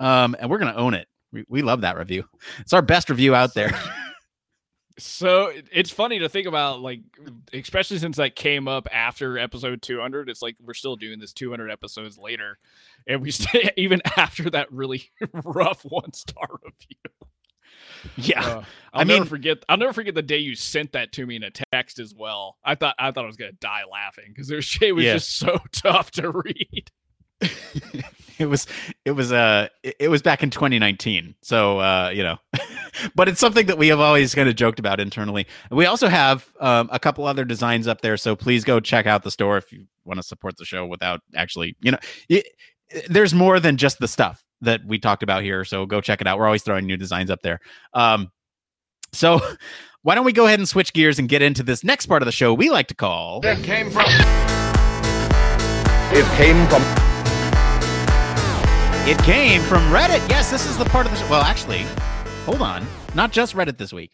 [0.00, 1.06] um, and we're gonna own it.
[1.32, 2.24] We, we love that review.
[2.58, 3.72] It's our best review out there.
[4.98, 7.00] So it's funny to think about, like,
[7.52, 10.28] especially since that came up after episode 200.
[10.28, 12.58] It's like we're still doing this 200 episodes later,
[13.06, 15.12] and we stay even after that really
[15.44, 17.28] rough one star review.
[18.16, 19.64] Yeah, uh, I'll I never forget.
[19.68, 22.58] I'll never forget the day you sent that to me in a text as well.
[22.64, 25.14] I thought I thought I was gonna die laughing because their shit was yeah.
[25.14, 26.90] just so tough to read.
[28.38, 28.66] it was
[29.04, 32.38] it was uh it was back in 2019 so uh you know
[33.14, 36.48] but it's something that we have always kind of joked about internally we also have
[36.60, 39.72] um, a couple other designs up there so please go check out the store if
[39.72, 42.46] you want to support the show without actually you know it,
[43.08, 45.64] there's more than just the stuff that we talked about here.
[45.64, 46.38] So go check it out.
[46.38, 47.60] We're always throwing new designs up there.
[47.92, 48.30] Um,
[49.12, 49.40] so
[50.02, 52.26] why don't we go ahead and switch gears and get into this next part of
[52.26, 54.04] the show we like to call It came from
[56.12, 56.82] It came from
[59.08, 60.28] It came from Reddit.
[60.28, 61.28] Yes, this is the part of the show.
[61.28, 61.84] Well, actually,
[62.44, 62.86] hold on.
[63.14, 64.12] Not just Reddit this week.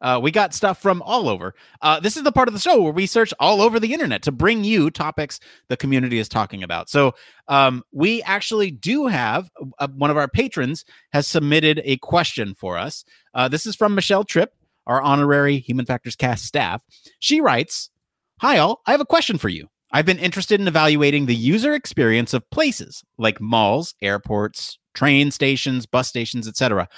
[0.00, 1.54] Uh, we got stuff from all over.
[1.82, 4.22] Uh, this is the part of the show where we search all over the internet
[4.22, 6.88] to bring you topics the community is talking about.
[6.88, 7.14] So
[7.48, 12.78] um, we actually do have uh, one of our patrons has submitted a question for
[12.78, 13.04] us.
[13.34, 14.54] Uh, this is from Michelle Tripp,
[14.86, 16.82] our honorary Human Factors Cast staff.
[17.18, 17.90] She writes,
[18.40, 19.68] "Hi all, I have a question for you.
[19.90, 25.86] I've been interested in evaluating the user experience of places like malls, airports, train stations,
[25.86, 26.88] bus stations, etc.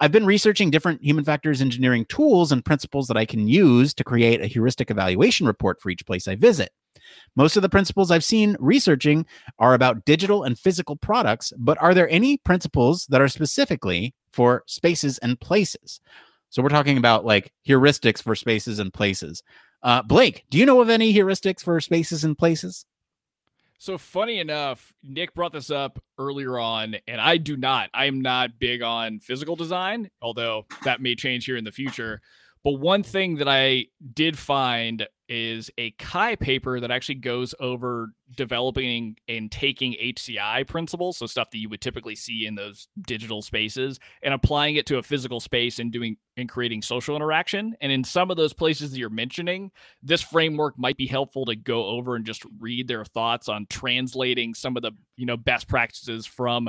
[0.00, 4.04] I've been researching different human factors engineering tools and principles that I can use to
[4.04, 6.70] create a heuristic evaluation report for each place I visit.
[7.36, 9.26] Most of the principles I've seen researching
[9.58, 14.64] are about digital and physical products, but are there any principles that are specifically for
[14.66, 16.00] spaces and places?
[16.48, 19.42] So we're talking about like heuristics for spaces and places.
[19.82, 22.86] Uh, Blake, do you know of any heuristics for spaces and places?
[23.80, 27.88] So funny enough, Nick brought this up earlier on, and I do not.
[27.94, 32.20] I am not big on physical design, although that may change here in the future.
[32.62, 38.08] But one thing that I did find is a CHI paper that actually goes over
[38.36, 43.40] developing and taking HCI principles, so stuff that you would typically see in those digital
[43.40, 47.76] spaces, and applying it to a physical space and doing and creating social interaction.
[47.80, 49.70] And in some of those places that you're mentioning,
[50.02, 54.52] this framework might be helpful to go over and just read their thoughts on translating
[54.52, 56.68] some of the you know best practices from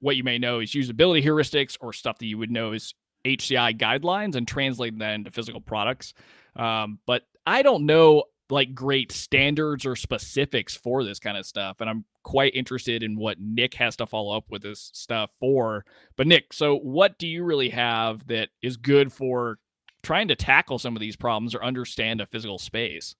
[0.00, 3.78] what you may know is usability heuristics or stuff that you would know is HCI
[3.78, 6.14] guidelines and translating that into physical products.
[6.56, 11.80] Um, but I don't know like great standards or specifics for this kind of stuff.
[11.80, 15.84] And I'm quite interested in what Nick has to follow up with this stuff for.
[16.16, 19.58] But Nick, so what do you really have that is good for
[20.02, 23.14] trying to tackle some of these problems or understand a physical space?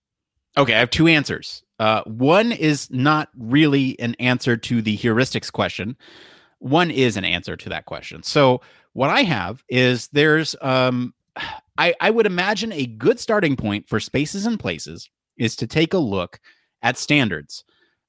[0.57, 1.63] Okay, I have two answers.
[1.79, 5.97] Uh, one is not really an answer to the heuristics question.
[6.63, 8.23] One is an answer to that question.
[8.23, 8.61] So
[8.93, 11.13] what I have is there's um,
[11.79, 15.93] I, I would imagine a good starting point for spaces and places is to take
[15.93, 16.39] a look
[16.83, 17.65] at standards.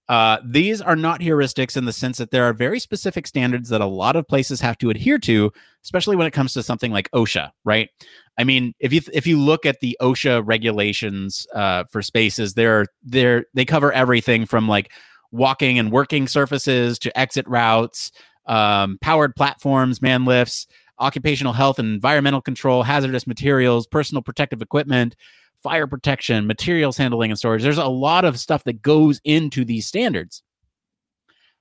[0.09, 3.81] Uh, these are not heuristics in the sense that there are very specific standards that
[3.81, 5.51] a lot of places have to adhere to,
[5.83, 7.89] especially when it comes to something like OSHA, right?
[8.37, 12.85] I mean, if you if you look at the OSHA regulations uh, for spaces, they're
[13.01, 14.91] they're they cover everything from like
[15.31, 18.11] walking and working surfaces to exit routes,
[18.45, 20.67] um, powered platforms, man lifts,
[20.99, 25.15] occupational health and environmental control, hazardous materials, personal protective equipment,
[25.61, 27.63] fire protection, materials handling and storage.
[27.63, 30.43] There's a lot of stuff that goes into these standards.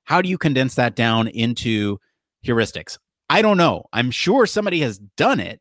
[0.05, 1.99] How do you condense that down into
[2.45, 2.99] heuristics?
[3.31, 3.87] I don't know.
[3.92, 5.61] I'm sure somebody has done it,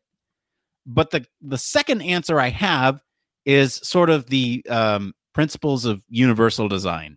[0.84, 3.00] but the the second answer I have
[3.46, 7.16] is sort of the um, principles of universal design,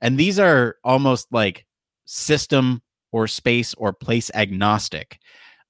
[0.00, 1.64] and these are almost like
[2.04, 2.82] system
[3.14, 5.20] or space or place agnostic.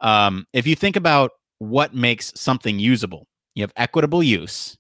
[0.01, 4.79] Um, if you think about what makes something usable, you have equitable use,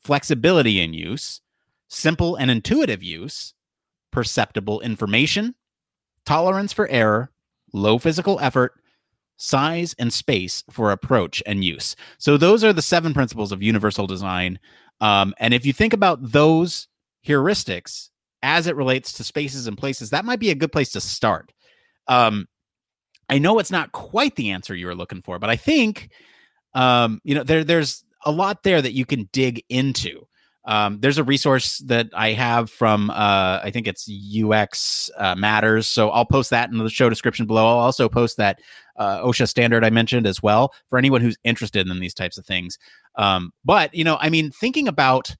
[0.00, 1.40] flexibility in use,
[1.86, 3.54] simple and intuitive use,
[4.10, 5.54] perceptible information,
[6.26, 7.30] tolerance for error,
[7.72, 8.72] low physical effort,
[9.36, 11.94] size and space for approach and use.
[12.18, 14.58] So those are the seven principles of universal design.
[15.00, 16.88] Um, and if you think about those
[17.24, 18.08] heuristics
[18.42, 21.52] as it relates to spaces and places, that might be a good place to start.
[22.10, 22.46] Um,
[23.30, 26.10] I know it's not quite the answer you were looking for, but I think
[26.74, 30.26] um, you know there there's a lot there that you can dig into.
[30.66, 35.88] Um, there's a resource that I have from uh, I think it's UX uh, Matters,
[35.88, 37.66] so I'll post that in the show description below.
[37.66, 38.60] I'll also post that
[38.96, 42.44] uh, OSHA standard I mentioned as well for anyone who's interested in these types of
[42.44, 42.78] things.
[43.16, 45.34] Um, but you know, I mean, thinking about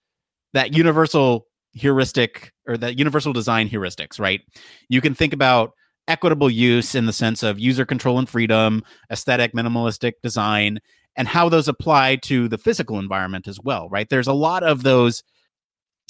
[0.53, 4.41] that universal heuristic or that universal design heuristics, right?
[4.89, 5.73] You can think about
[6.09, 10.79] equitable use in the sense of user control and freedom, aesthetic, minimalistic design,
[11.17, 14.09] and how those apply to the physical environment as well, right?
[14.09, 15.23] There's a lot of those,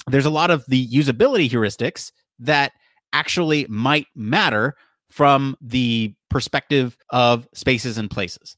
[0.07, 2.71] there's a lot of the usability heuristics that
[3.13, 4.75] actually might matter
[5.09, 8.55] from the perspective of spaces and places.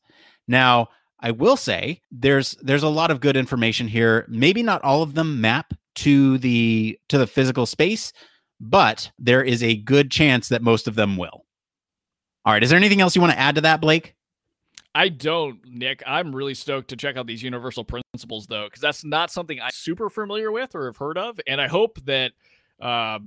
[0.48, 0.88] Now,
[1.20, 4.26] I will say there's there's a lot of good information here.
[4.28, 8.12] Maybe not all of them map to the to the physical space,
[8.60, 11.46] but there is a good chance that most of them will.
[12.46, 12.64] All right.
[12.64, 14.16] Is there anything else you want to add to that, Blake?
[14.96, 16.04] I don't, Nick.
[16.06, 19.72] I'm really stoked to check out these universal principles, though, because that's not something I'm
[19.72, 21.40] super familiar with or have heard of.
[21.48, 22.34] And I hope that
[22.80, 23.20] uh,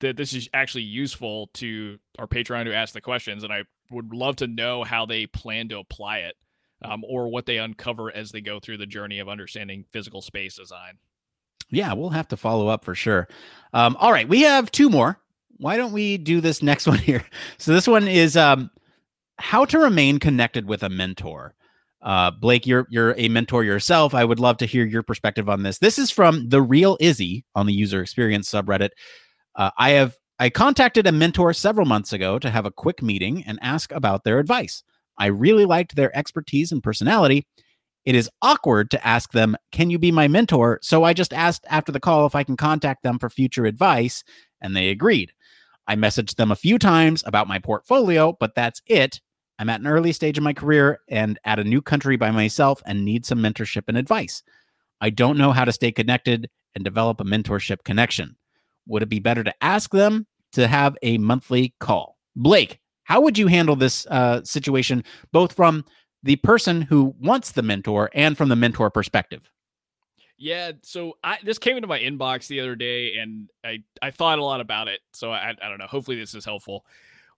[0.00, 3.44] that this is actually useful to our Patreon who asked the questions.
[3.44, 6.34] And I would love to know how they plan to apply it
[6.82, 10.56] um, or what they uncover as they go through the journey of understanding physical space
[10.56, 10.94] design.
[11.70, 13.28] Yeah, we'll have to follow up for sure.
[13.72, 15.18] Um, all right, we have two more.
[15.58, 17.24] Why don't we do this next one here?
[17.58, 18.70] So this one is um,
[19.38, 21.54] how to remain connected with a mentor.
[22.02, 24.14] Uh, Blake, you're you're a mentor yourself.
[24.14, 25.78] I would love to hear your perspective on this.
[25.78, 28.90] This is from the real Izzy on the user experience subreddit.
[29.54, 33.44] Uh, I have I contacted a mentor several months ago to have a quick meeting
[33.46, 34.82] and ask about their advice.
[35.18, 37.46] I really liked their expertise and personality,
[38.04, 40.78] it is awkward to ask them, Can you be my mentor?
[40.82, 44.24] So I just asked after the call if I can contact them for future advice,
[44.60, 45.32] and they agreed.
[45.86, 49.20] I messaged them a few times about my portfolio, but that's it.
[49.58, 52.82] I'm at an early stage of my career and at a new country by myself
[52.86, 54.42] and need some mentorship and advice.
[55.00, 58.36] I don't know how to stay connected and develop a mentorship connection.
[58.86, 62.16] Would it be better to ask them to have a monthly call?
[62.36, 65.84] Blake, how would you handle this uh, situation, both from
[66.22, 69.50] the person who wants the mentor and from the mentor perspective.
[70.38, 74.38] Yeah, so I this came into my inbox the other day and I I thought
[74.38, 75.00] a lot about it.
[75.12, 76.84] So I I don't know, hopefully this is helpful.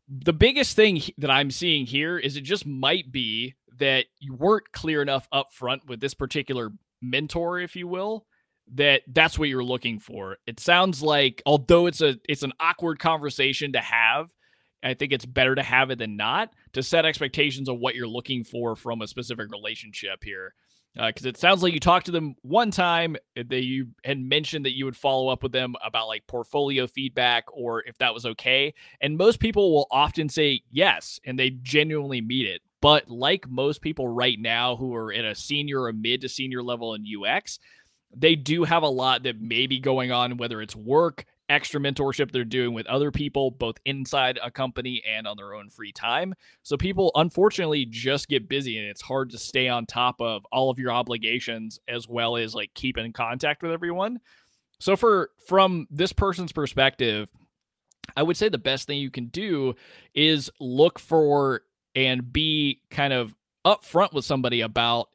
[0.09, 4.70] The biggest thing that I'm seeing here is it just might be that you weren't
[4.72, 6.70] clear enough up front with this particular
[7.01, 8.26] mentor if you will
[8.74, 10.39] that that's what you're looking for.
[10.47, 14.30] It sounds like although it's a it's an awkward conversation to have,
[14.83, 18.09] I think it's better to have it than not to set expectations of what you're
[18.09, 20.55] looking for from a specific relationship here.
[20.95, 24.66] Because uh, it sounds like you talked to them one time that you had mentioned
[24.66, 28.26] that you would follow up with them about like portfolio feedback or if that was
[28.26, 28.74] okay.
[29.01, 32.61] And most people will often say yes, and they genuinely meet it.
[32.83, 36.62] But like most people right now who are at a senior or mid to senior
[36.62, 37.59] level in UX,
[38.14, 42.32] they do have a lot that may be going on, whether it's work, extra mentorship
[42.32, 46.34] they're doing with other people, both inside a company and on their own free time.
[46.62, 50.70] So people unfortunately just get busy and it's hard to stay on top of all
[50.70, 54.20] of your obligations as well as like keep in contact with everyone.
[54.80, 57.28] So for from this person's perspective,
[58.16, 59.74] I would say the best thing you can do
[60.14, 61.61] is look for
[61.94, 63.34] and be kind of
[63.64, 65.09] upfront with somebody about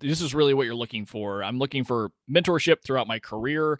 [0.00, 1.44] this is really what you're looking for.
[1.44, 3.78] I'm looking for mentorship throughout my career.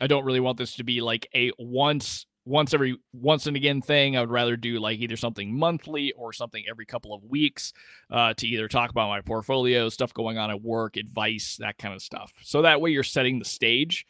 [0.00, 3.80] I don't really want this to be like a once once every once and again
[3.80, 4.16] thing.
[4.16, 7.72] I would rather do like either something monthly or something every couple of weeks
[8.10, 11.94] uh, to either talk about my portfolio, stuff going on at work, advice, that kind
[11.94, 12.32] of stuff.
[12.42, 14.06] So that way you're setting the stage.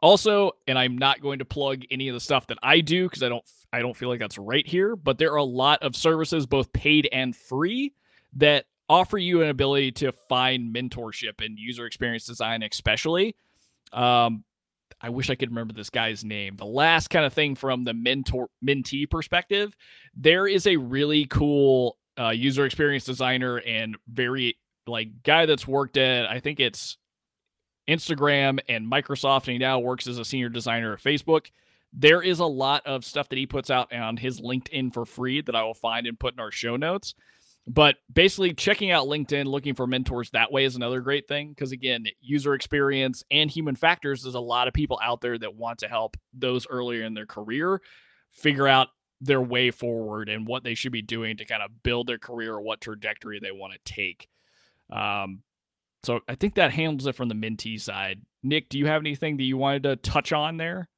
[0.00, 3.22] Also, and I'm not going to plug any of the stuff that I do because
[3.22, 5.96] I don't I don't feel like that's right here, but there are a lot of
[5.96, 7.92] services, both paid and free,
[8.34, 13.34] that offer you an ability to find mentorship in user experience design, especially.
[13.92, 14.44] Um,
[15.00, 16.56] I wish I could remember this guy's name.
[16.56, 19.76] The last kind of thing from the mentor mentee perspective,
[20.14, 24.56] there is a really cool uh, user experience designer and very
[24.86, 26.96] like guy that's worked at I think it's
[27.88, 31.50] Instagram and Microsoft, and he now works as a senior designer at Facebook.
[31.92, 35.40] There is a lot of stuff that he puts out on his LinkedIn for free
[35.42, 37.14] that I will find and put in our show notes.
[37.68, 41.48] But basically, checking out LinkedIn, looking for mentors that way is another great thing.
[41.48, 45.56] Because again, user experience and human factors, there's a lot of people out there that
[45.56, 47.80] want to help those earlier in their career
[48.30, 48.88] figure out
[49.20, 52.52] their way forward and what they should be doing to kind of build their career
[52.52, 54.28] or what trajectory they want to take.
[54.90, 55.42] Um,
[56.02, 58.20] so I think that handles it from the mentee side.
[58.42, 60.88] Nick, do you have anything that you wanted to touch on there?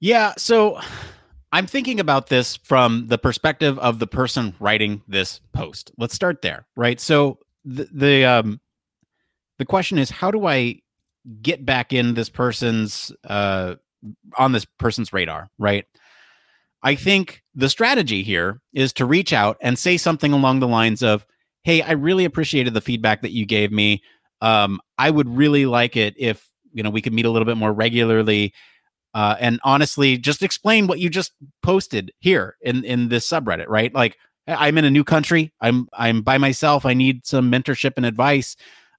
[0.00, 0.32] Yeah.
[0.38, 0.80] So
[1.52, 5.90] I'm thinking about this from the perspective of the person writing this post.
[5.96, 7.00] Let's start there, right?
[7.00, 8.60] So the the um
[9.58, 10.80] the question is how do I
[11.42, 13.76] get back in this person's uh
[14.36, 15.86] on this person's radar, right?
[16.82, 21.02] I think the strategy here is to reach out and say something along the lines
[21.02, 21.26] of,
[21.64, 24.02] "Hey, I really appreciated the feedback that you gave me.
[24.40, 27.56] Um, I would really like it if you know we could meet a little bit
[27.56, 28.52] more regularly
[29.14, 31.32] uh, and honestly, just explain what you just
[31.62, 33.94] posted here in in this subreddit, right?
[33.94, 35.52] Like, I'm in a new country.
[35.60, 36.84] I'm I'm by myself.
[36.84, 38.56] I need some mentorship and advice.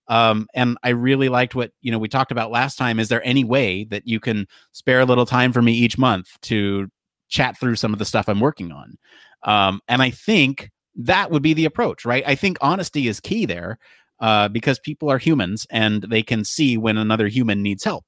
[0.08, 3.00] Um, and I really liked what you know we talked about last time.
[3.00, 6.30] Is there any way that you can spare a little time for me each month
[6.44, 6.90] to
[7.28, 8.98] chat through some of the stuff I'm working on?
[9.44, 12.24] Um, and I think that would be the approach, right?
[12.26, 13.78] I think honesty is key there
[14.20, 18.06] uh, because people are humans and they can see when another human needs help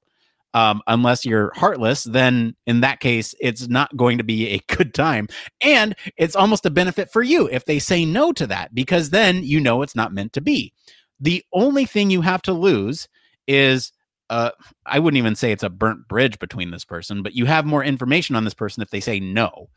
[0.54, 4.94] um, unless you're heartless, then in that case, it's not going to be a good
[4.94, 5.28] time.
[5.60, 9.42] And it's almost a benefit for you if they say no to that, because then
[9.42, 10.72] you know it's not meant to be.
[11.20, 13.08] The only thing you have to lose
[13.46, 13.92] is
[14.30, 14.50] uh,
[14.86, 17.84] I wouldn't even say it's a burnt bridge between this person, but you have more
[17.84, 19.68] information on this person if they say no.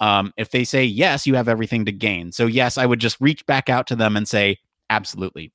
[0.00, 2.32] Um, if they say yes, you have everything to gain.
[2.32, 4.58] So, yes, I would just reach back out to them and say,
[4.90, 5.52] absolutely.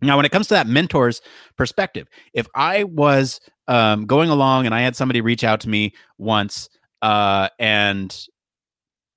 [0.00, 1.20] Now, when it comes to that mentor's
[1.56, 5.94] perspective, if I was um, going along and I had somebody reach out to me
[6.18, 6.68] once
[7.02, 8.26] uh, and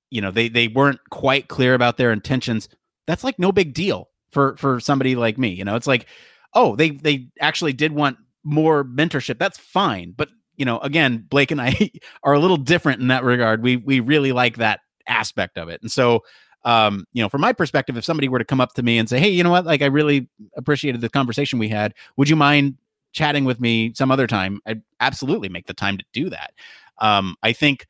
[0.10, 2.70] you know they they weren't quite clear about their intentions,
[3.08, 5.50] that's like no big deal for for somebody like me.
[5.50, 6.06] You know, it's like,
[6.54, 9.40] oh, they they actually did want more mentorship.
[9.40, 11.92] That's fine, but you know, again, Blake and I
[12.24, 13.64] are a little different in that regard.
[13.64, 16.24] We we really like that aspect of it, and so
[16.64, 19.10] um, you know, from my perspective, if somebody were to come up to me and
[19.10, 19.66] say, "Hey, you know what?
[19.66, 21.96] Like, I really appreciated the conversation we had.
[22.18, 22.78] Would you mind
[23.14, 26.54] chatting with me some other time?" I'd absolutely make the time to do that.
[27.00, 27.88] Um, I think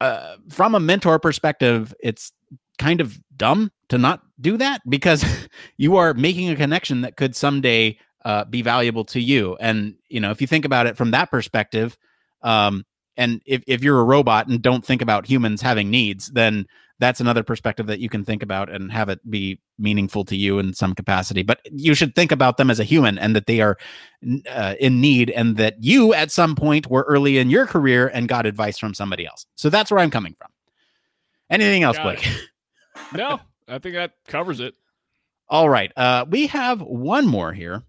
[0.00, 2.32] uh, from a mentor perspective, it's
[2.78, 5.24] kind of dumb to not do that because
[5.76, 9.56] you are making a connection that could someday uh, be valuable to you.
[9.60, 11.96] And you know, if you think about it from that perspective,
[12.42, 12.84] um,
[13.16, 16.66] and if if you're a robot and don't think about humans having needs, then
[17.00, 20.58] that's another perspective that you can think about and have it be meaningful to you
[20.58, 21.42] in some capacity.
[21.42, 23.76] But you should think about them as a human and that they are
[24.50, 28.28] uh, in need and that you at some point were early in your career and
[28.28, 29.46] got advice from somebody else.
[29.54, 30.48] So that's where I'm coming from.
[31.50, 32.28] Anything else, got Blake?
[33.14, 34.74] no, I think that covers it.
[35.48, 35.92] All right.
[35.96, 37.84] Uh, we have one more here.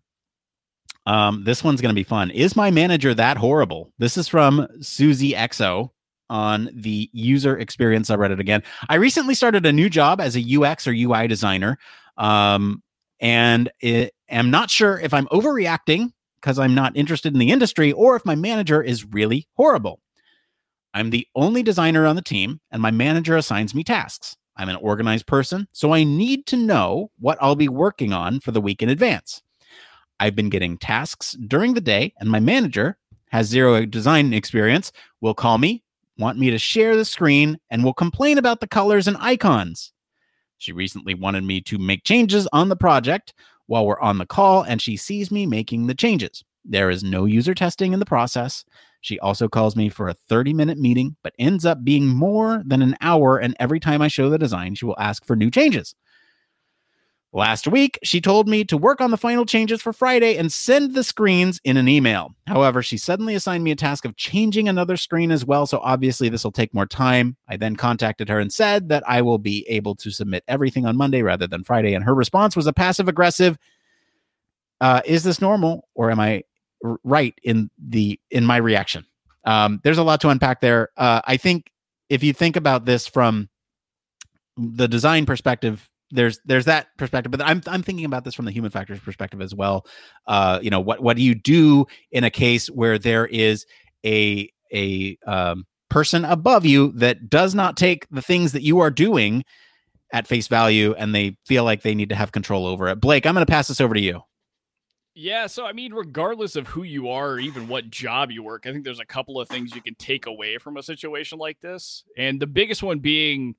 [1.06, 2.30] Um, this one's going to be fun.
[2.30, 3.92] Is my manager that horrible?
[3.98, 5.90] This is from Susie XO
[6.30, 8.64] on the user experience subreddit again.
[8.88, 11.78] I recently started a new job as a UX or UI designer,
[12.18, 12.84] um,
[13.20, 16.12] and it, am not sure if I'm overreacting
[16.42, 20.00] because I'm not interested in the industry or if my manager is really horrible.
[20.94, 24.36] I'm the only designer on the team, and my manager assigns me tasks.
[24.58, 28.52] I'm an organized person, so I need to know what I'll be working on for
[28.52, 29.42] the week in advance.
[30.20, 32.98] I've been getting tasks during the day, and my manager
[33.32, 35.84] has zero design experience, will call me,
[36.20, 39.92] want me to share the screen, and will complain about the colors and icons.
[40.60, 43.34] She recently wanted me to make changes on the project
[43.68, 46.44] while we're on the call, and she sees me making the changes.
[46.66, 48.66] There is no user testing in the process.
[49.02, 52.82] She also calls me for a 30 minute meeting, but ends up being more than
[52.82, 53.38] an hour.
[53.38, 55.96] And every time I show the design, she will ask for new changes.
[57.32, 60.96] Last week, she told me to work on the final changes for Friday and send
[60.96, 62.34] the screens in an email.
[62.48, 66.30] However, she suddenly assigned me a task of changing another screen as well, so obviously
[66.30, 67.38] this will take more time.
[67.48, 70.98] I then contacted her and said that I will be able to submit everything on
[70.98, 73.60] Monday rather than Friday, and her response was a passive aggressive
[74.82, 76.44] uh, Is this normal or am I
[76.84, 79.06] r- right in the in my reaction?
[79.46, 80.90] Um, there's a lot to unpack there.
[80.98, 81.72] Uh, I think
[82.10, 83.50] if you think about this from
[84.58, 88.52] the design perspective there's there's that perspective but i'm i'm thinking about this from the
[88.52, 89.86] human factors perspective as well.
[90.28, 93.66] Uh you know what what do you do in a case where there is
[94.06, 98.92] a a um, person above you that does not take the things that you are
[98.92, 99.44] doing
[100.14, 103.00] at face value and they feel like they need to have control over it?
[103.00, 104.22] Blake i'm going to pass this over to you.
[105.16, 108.66] Yeah, so I mean, regardless of who you are or even what job you work,
[108.66, 111.60] I think there's a couple of things you can take away from a situation like
[111.60, 112.06] this.
[112.16, 113.56] And the biggest one being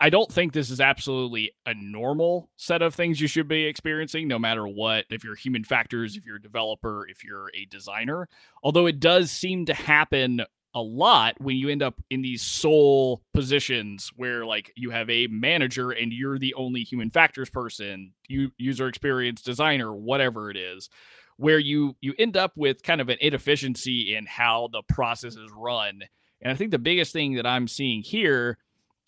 [0.00, 4.26] I don't think this is absolutely a normal set of things you should be experiencing,
[4.26, 5.04] no matter what.
[5.10, 8.28] If you're human factors, if you're a developer, if you're a designer,
[8.62, 10.42] although it does seem to happen
[10.74, 15.26] a lot when you end up in these sole positions where like you have a
[15.28, 20.90] manager and you're the only human factors person, you user experience designer, whatever it is,
[21.36, 25.50] where you you end up with kind of an inefficiency in how the process is
[25.56, 26.02] run.
[26.40, 28.58] And I think the biggest thing that I'm seeing here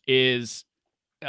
[0.06, 0.64] is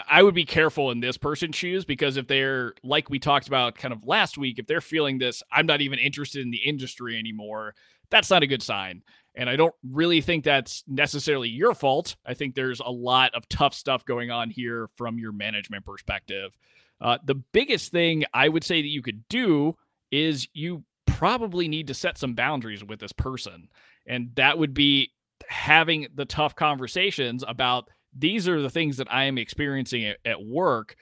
[0.07, 3.75] I would be careful in this person's shoes because if they're like we talked about
[3.75, 7.17] kind of last week, if they're feeling this, I'm not even interested in the industry
[7.17, 7.75] anymore,
[8.09, 9.03] that's not a good sign.
[9.35, 12.15] And I don't really think that's necessarily your fault.
[12.25, 16.51] I think there's a lot of tough stuff going on here from your management perspective.
[16.99, 19.77] Uh, the biggest thing I would say that you could do
[20.11, 23.69] is you probably need to set some boundaries with this person.
[24.05, 25.11] And that would be
[25.47, 30.43] having the tough conversations about these are the things that I am experiencing at, at
[30.43, 30.95] work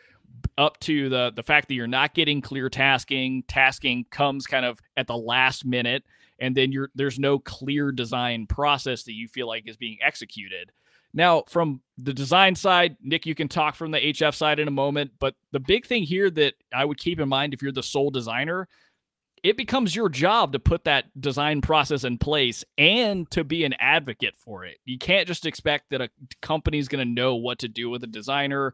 [0.57, 4.79] up to the the fact that you're not getting clear tasking tasking comes kind of
[4.95, 6.03] at the last minute
[6.39, 10.71] and then you're there's no clear design process that you feel like is being executed.
[11.13, 14.71] Now from the design side nick you can talk from the hf side in a
[14.71, 17.83] moment but the big thing here that i would keep in mind if you're the
[17.83, 18.69] sole designer
[19.43, 23.73] it becomes your job to put that design process in place and to be an
[23.79, 24.77] advocate for it.
[24.85, 26.09] You can't just expect that a
[26.41, 28.73] company's going to know what to do with a designer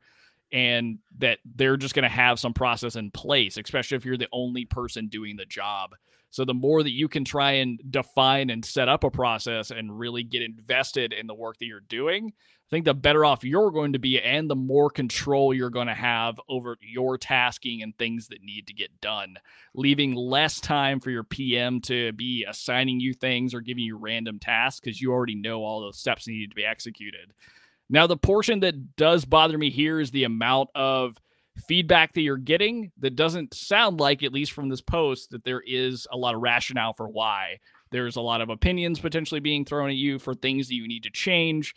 [0.51, 4.27] and that they're just going to have some process in place, especially if you're the
[4.31, 5.95] only person doing the job.
[6.29, 9.97] So the more that you can try and define and set up a process and
[9.97, 12.33] really get invested in the work that you're doing,
[12.67, 15.87] I think the better off you're going to be and the more control you're going
[15.87, 19.37] to have over your tasking and things that need to get done,
[19.75, 24.39] leaving less time for your PM to be assigning you things or giving you random
[24.39, 27.33] tasks because you already know all those steps need to be executed.
[27.87, 31.21] Now, the portion that does bother me here is the amount of
[31.67, 35.61] feedback that you're getting that doesn't sound like, at least from this post, that there
[35.61, 37.59] is a lot of rationale for why.
[37.91, 41.03] There's a lot of opinions potentially being thrown at you for things that you need
[41.03, 41.75] to change.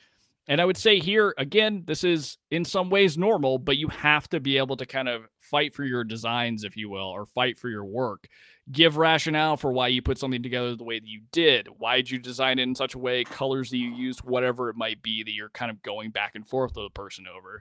[0.49, 4.27] And I would say here, again, this is in some ways normal, but you have
[4.31, 7.59] to be able to kind of fight for your designs, if you will, or fight
[7.59, 8.27] for your work.
[8.73, 11.69] Give rationale for why you put something together the way that you did.
[11.77, 14.77] Why did you design it in such a way, colors that you used, whatever it
[14.77, 17.61] might be that you're kind of going back and forth with a person over.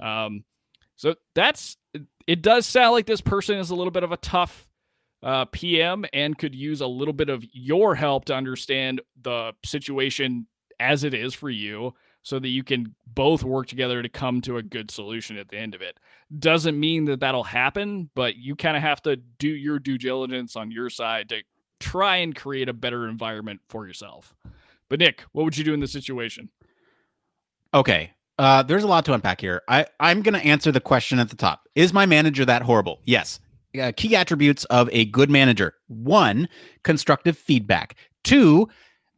[0.00, 0.44] Um,
[0.96, 1.76] so that's
[2.26, 2.40] it.
[2.40, 4.66] Does sound like this person is a little bit of a tough
[5.22, 10.46] uh, PM and could use a little bit of your help to understand the situation
[10.80, 14.56] as it is for you so that you can both work together to come to
[14.56, 15.98] a good solution at the end of it.
[16.38, 20.56] Doesn't mean that that'll happen, but you kind of have to do your due diligence
[20.56, 21.42] on your side to
[21.80, 24.34] try and create a better environment for yourself.
[24.88, 26.48] But Nick, what would you do in this situation?
[27.74, 28.12] Okay.
[28.38, 29.62] Uh, there's a lot to unpack here.
[29.68, 31.68] I, I'm going to answer the question at the top.
[31.74, 33.00] Is my manager that horrible?
[33.04, 33.40] Yes.
[33.78, 36.48] Uh, key attributes of a good manager one,
[36.82, 37.96] constructive feedback.
[38.22, 38.68] Two,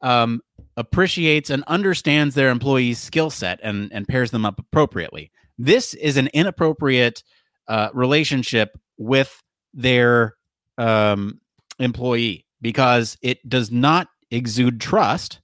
[0.00, 0.40] um,
[0.76, 5.30] appreciates and understands their employees' skill set and, and pairs them up appropriately.
[5.58, 7.22] This is an inappropriate
[7.68, 9.40] uh, relationship with
[9.72, 10.34] their
[10.78, 11.40] um,
[11.78, 15.40] employee because it does not exude trust.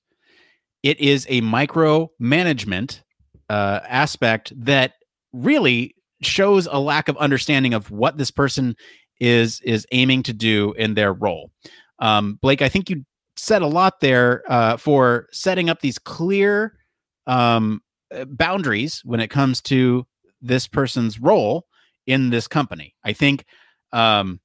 [0.83, 3.03] It is a micromanagement
[3.49, 4.95] uh, aspect that
[5.33, 8.76] really shows a lack of understanding of what this person
[9.20, 11.51] is is aiming to do in their role.
[11.99, 13.05] Um, Blake, I think you
[13.41, 16.76] said a lot there uh, for setting up these clear
[17.26, 17.80] um,
[18.14, 20.07] uh, boundaries when it comes to
[20.41, 21.66] this person's role
[22.07, 22.95] in this company.
[23.05, 23.45] I think
[23.93, 24.41] um,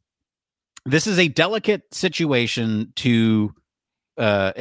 [0.85, 3.53] this is a delicate situation to
[4.17, 4.53] uh,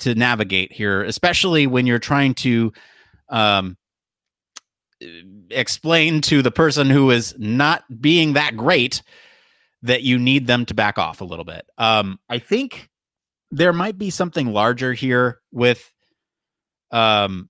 [0.00, 2.72] to navigate here, especially when you're trying to
[3.28, 3.76] um,
[5.50, 9.02] explain to the person who is not being that great
[9.82, 11.64] that you need them to back off a little bit.
[11.78, 12.88] Um, I think
[13.50, 15.92] there might be something larger here with
[16.90, 17.48] um,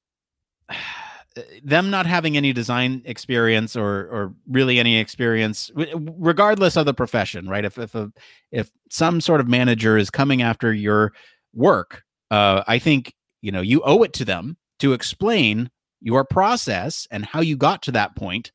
[1.63, 7.49] them not having any design experience or or really any experience regardless of the profession
[7.49, 8.13] right if if a,
[8.51, 11.13] if some sort of manager is coming after your
[11.55, 15.71] work uh, i think you know you owe it to them to explain
[16.01, 18.53] your process and how you got to that point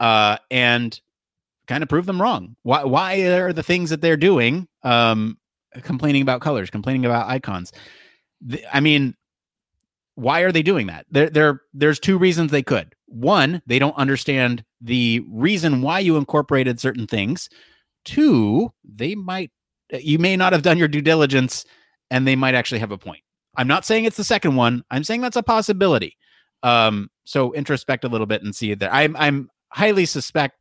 [0.00, 1.00] uh, and
[1.66, 2.56] kind of prove them wrong.
[2.62, 5.38] Why why are the things that they're doing um,
[5.82, 7.72] complaining about colors, complaining about icons?
[8.40, 9.14] The, I mean,
[10.14, 11.06] why are they doing that?
[11.10, 12.94] There, there, there's two reasons they could.
[13.06, 17.48] One, they don't understand the reason why you incorporated certain things.
[18.04, 19.50] Two, they might,
[19.92, 21.64] you may not have done your due diligence,
[22.10, 23.22] and they might actually have a point.
[23.56, 24.84] I'm not saying it's the second one.
[24.90, 26.16] I'm saying that's a possibility.
[26.62, 28.92] Um, so introspect a little bit and see it there.
[28.92, 30.56] I'm I'm highly suspect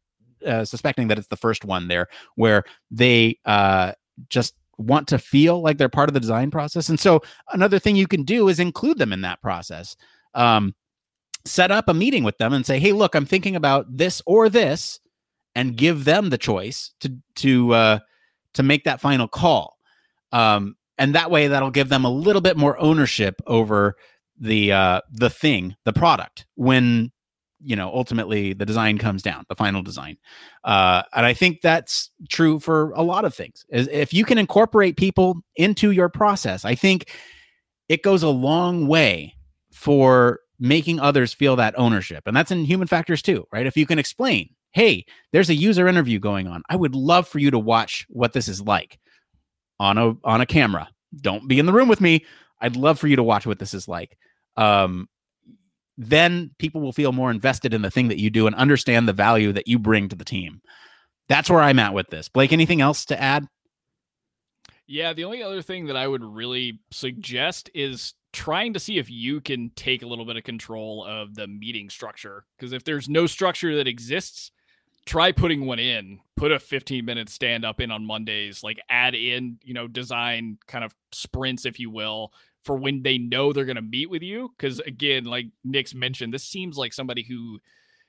[0.45, 3.93] uh, suspecting that it's the first one there where they uh,
[4.29, 6.89] just want to feel like they're part of the design process.
[6.89, 7.21] And so
[7.53, 9.95] another thing you can do is include them in that process.
[10.33, 10.75] Um,
[11.45, 14.49] set up a meeting with them and say, "Hey, look, I'm thinking about this or
[14.49, 14.99] this,"
[15.53, 17.99] and give them the choice to to uh,
[18.53, 19.77] to make that final call.
[20.31, 23.95] Um, and that way, that'll give them a little bit more ownership over
[24.37, 27.09] the uh the thing the product when
[27.63, 30.17] you know ultimately the design comes down the final design.
[30.63, 33.65] Uh and i think that's true for a lot of things.
[33.69, 37.11] If you can incorporate people into your process i think
[37.89, 39.35] it goes a long way
[39.71, 42.23] for making others feel that ownership.
[42.25, 43.65] And that's in human factors too right?
[43.65, 46.63] If you can explain hey there's a user interview going on.
[46.69, 48.99] I would love for you to watch what this is like
[49.79, 50.89] on a on a camera.
[51.21, 52.25] Don't be in the room with me.
[52.61, 54.17] I'd love for you to watch what this is like.
[54.57, 55.07] Um,
[55.97, 59.13] then people will feel more invested in the thing that you do and understand the
[59.13, 60.61] value that you bring to the team.
[61.27, 62.29] That's where I'm at with this.
[62.29, 63.47] Blake, anything else to add?
[64.87, 69.09] Yeah, the only other thing that I would really suggest is trying to see if
[69.09, 72.45] you can take a little bit of control of the meeting structure.
[72.57, 74.51] Because if there's no structure that exists,
[75.05, 76.19] try putting one in.
[76.35, 80.57] Put a 15 minute stand up in on Mondays, like add in, you know, design
[80.67, 82.33] kind of sprints, if you will,
[82.65, 86.33] for when they know they're going to meet with you because again like nick's mentioned
[86.33, 87.59] this seems like somebody who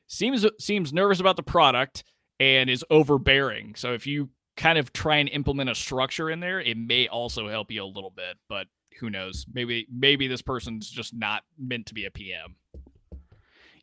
[0.08, 2.04] seems seems nervous about the product
[2.38, 3.74] and is overbearing.
[3.76, 7.48] So if you kind of try and implement a structure in there it may also
[7.48, 8.66] help you a little bit but
[9.00, 9.44] who knows?
[9.52, 12.56] Maybe maybe this person's just not meant to be a pm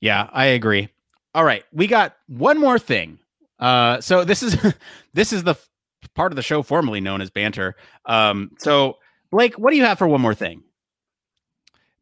[0.02, 0.90] yeah i agree.
[1.36, 3.20] All right we got one more thing.
[3.60, 4.58] Uh so this is
[5.14, 5.56] this is the
[6.16, 7.76] part of the show formerly known as banter.
[8.06, 8.98] Um so
[9.34, 10.62] Blake, what do you have for one more thing?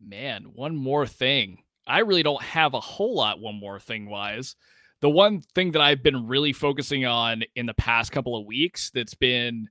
[0.02, 1.64] Man, one more thing.
[1.88, 4.58] I really don't have a whole lot one more thing wise.
[5.00, 8.92] The one thing that I've been really focusing on in the past couple of weeks
[8.94, 9.70] that's been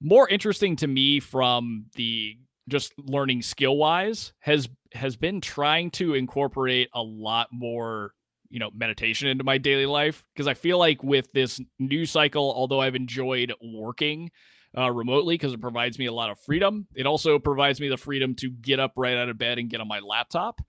[0.00, 2.38] more interesting to me from the
[2.68, 8.14] just learning skill wise has has been trying to incorporate a lot more
[8.48, 12.54] you know meditation into my daily life because i feel like with this new cycle
[12.56, 14.30] although i've enjoyed working
[14.76, 16.86] uh, remotely because it provides me a lot of freedom.
[16.94, 19.80] It also provides me the freedom to get up right out of bed and get
[19.80, 20.60] on my laptop.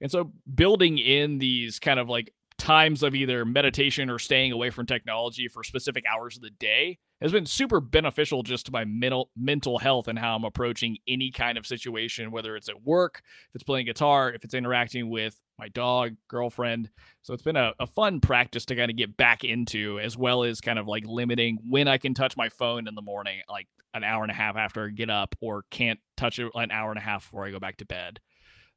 [0.00, 4.70] And so building in these kind of like times of either meditation or staying away
[4.70, 8.84] from technology for specific hours of the day has been super beneficial just to my
[8.84, 13.22] mental mental health and how I'm approaching any kind of situation, whether it's at work,
[13.48, 16.90] if it's playing guitar, if it's interacting with my dog, girlfriend.
[17.22, 20.42] So it's been a, a fun practice to kind of get back into, as well
[20.42, 23.68] as kind of like limiting when I can touch my phone in the morning, like
[23.94, 26.90] an hour and a half after I get up, or can't touch it an hour
[26.90, 28.18] and a half before I go back to bed.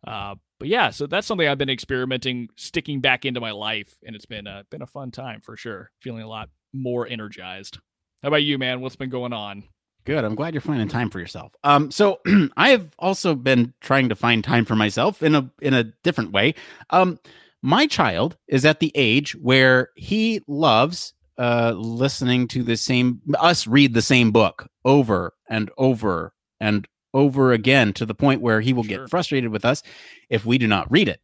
[0.05, 4.15] Uh, but yeah, so that's something I've been experimenting, sticking back into my life, and
[4.15, 5.91] it's been a been a fun time for sure.
[6.01, 7.79] Feeling a lot more energized.
[8.21, 8.81] How about you, man?
[8.81, 9.63] What's been going on?
[10.06, 10.26] Good.
[10.26, 11.56] I'm glad you're finding time for yourself.
[11.64, 12.20] Um, so
[12.58, 16.32] I have also been trying to find time for myself in a in a different
[16.32, 16.56] way.
[16.89, 17.20] Um,
[17.62, 23.66] my child is at the age where he loves uh listening to the same us
[23.66, 28.74] read the same book over and over and over again to the point where he
[28.74, 28.99] will sure.
[28.99, 29.84] get frustrated with us
[30.30, 31.22] if we do not read it.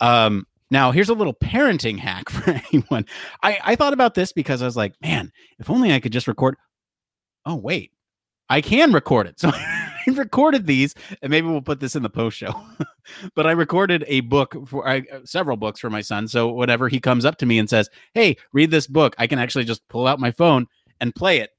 [0.00, 3.06] Um, Now, here's a little parenting hack for anyone.
[3.42, 6.28] I, I thought about this because I was like, man, if only I could just
[6.28, 6.56] record.
[7.44, 7.92] Oh, wait,
[8.48, 9.40] I can record it.
[10.06, 12.54] So I recorded these, and maybe we'll put this in the post show.
[13.34, 16.28] but I recorded a book for I, several books for my son.
[16.28, 19.40] So whenever he comes up to me and says, "Hey, read this book," I can
[19.40, 20.68] actually just pull out my phone
[21.00, 21.50] and play it.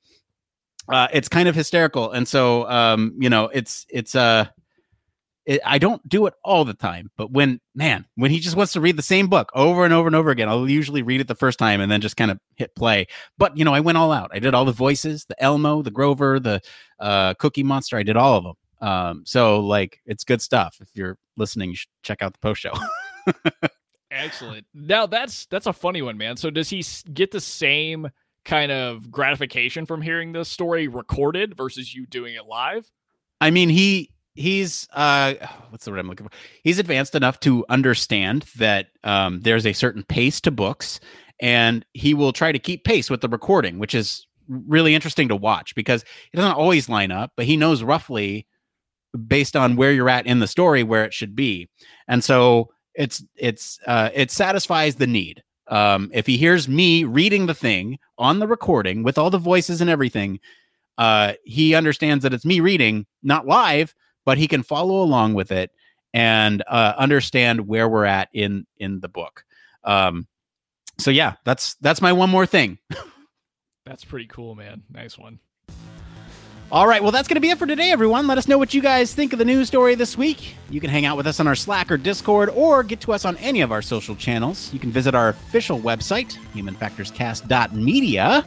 [0.88, 4.46] Uh, it's kind of hysterical, and so um, you know, it's it's uh
[5.48, 8.74] it, I don't do it all the time, but when man, when he just wants
[8.74, 11.30] to read the same book over and over and over again, I'll usually read it
[11.30, 13.08] the first time and then just kind of hit play.
[13.38, 14.30] But you know, I went all out.
[14.34, 16.62] I did all the voices, the Elmo, the Grover, the
[17.00, 17.98] uh, Cookie Monster.
[17.98, 18.88] I did all of them.
[18.90, 20.78] Um, so like, it's good stuff.
[20.82, 22.74] If you're listening, you check out the post show.
[24.12, 24.66] Excellent.
[24.74, 26.36] Now that's that's a funny one, man.
[26.36, 26.84] So does he
[27.14, 28.10] get the same
[28.44, 32.92] kind of gratification from hearing the story recorded versus you doing it live?
[33.40, 35.34] I mean, he he's uh
[35.70, 36.34] what's the word i'm looking for?
[36.64, 41.00] He's advanced enough to understand that um there's a certain pace to books
[41.40, 45.36] and he will try to keep pace with the recording which is really interesting to
[45.36, 48.48] watch because it doesn't always line up but he knows roughly
[49.18, 51.70] based on where you're at in the story where it should be.
[52.08, 55.44] And so it's it's uh it satisfies the need.
[55.68, 59.82] Um if he hears me reading the thing on the recording with all the voices
[59.82, 60.40] and everything
[60.98, 63.94] uh he understands that it's me reading not live
[64.28, 65.72] but he can follow along with it
[66.14, 69.46] and uh, understand where we're at in in the book.
[69.86, 70.28] Um,
[70.98, 72.78] so yeah, that's that's my one more thing.
[73.86, 74.84] that's pretty cool, man.
[74.92, 75.40] Nice one.
[76.70, 78.28] All right, well, that's going to be it for today, everyone.
[78.28, 80.56] Let us know what you guys think of the news story this week.
[80.70, 83.24] You can hang out with us on our Slack or Discord, or get to us
[83.24, 84.74] on any of our social channels.
[84.74, 88.46] You can visit our official website, humanfactorscast.media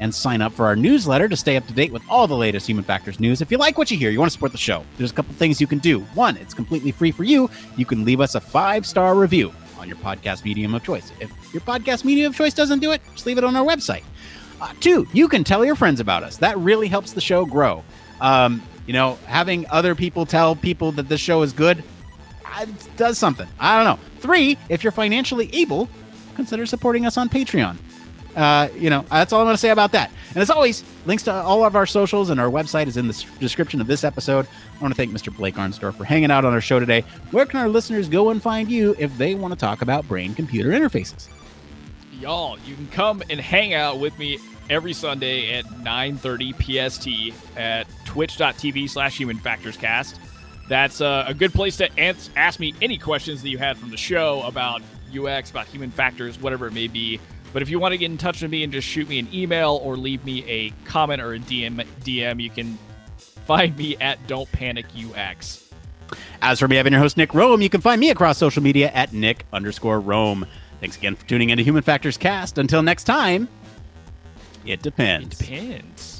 [0.00, 2.66] and sign up for our newsletter to stay up to date with all the latest
[2.66, 3.40] Human Factors news.
[3.40, 5.34] If you like what you hear, you want to support the show, there's a couple
[5.34, 6.00] things you can do.
[6.14, 7.48] One, it's completely free for you.
[7.76, 11.12] You can leave us a five star review on your podcast medium of choice.
[11.20, 14.02] If your podcast medium of choice doesn't do it, just leave it on our website.
[14.60, 16.36] Uh, two, you can tell your friends about us.
[16.38, 17.84] That really helps the show grow.
[18.20, 21.82] Um, you know, having other people tell people that this show is good
[22.44, 23.48] uh, does something.
[23.58, 24.04] I don't know.
[24.20, 25.88] Three, if you're financially able,
[26.34, 27.76] consider supporting us on Patreon
[28.36, 30.10] uh, you know, that's all I'm going to say about that.
[30.30, 33.24] And as always, links to all of our socials and our website is in the
[33.38, 34.46] description of this episode.
[34.76, 35.34] I want to thank Mr.
[35.34, 37.02] Blake Arnsdorff for hanging out on our show today.
[37.32, 40.34] Where can our listeners go and find you if they want to talk about brain
[40.34, 41.28] computer interfaces?
[42.20, 47.86] Y'all, you can come and hang out with me every Sunday at 9:30 PST at
[48.04, 50.20] twitch.tv slash human factors cast.
[50.68, 53.96] That's uh, a good place to ask me any questions that you had from the
[53.96, 57.18] show about UX, about human factors, whatever it may be.
[57.52, 59.28] But if you want to get in touch with me and just shoot me an
[59.32, 62.78] email or leave me a comment or a DM, DM, you can
[63.46, 65.68] find me at Don't Panic UX.
[66.42, 67.62] As for me, I've been your host, Nick Roome.
[67.62, 70.46] You can find me across social media at Nick underscore Roome.
[70.80, 72.58] Thanks again for tuning into Human Factors Cast.
[72.58, 73.48] Until next time,
[74.64, 75.40] it depends.
[75.40, 76.19] It depends.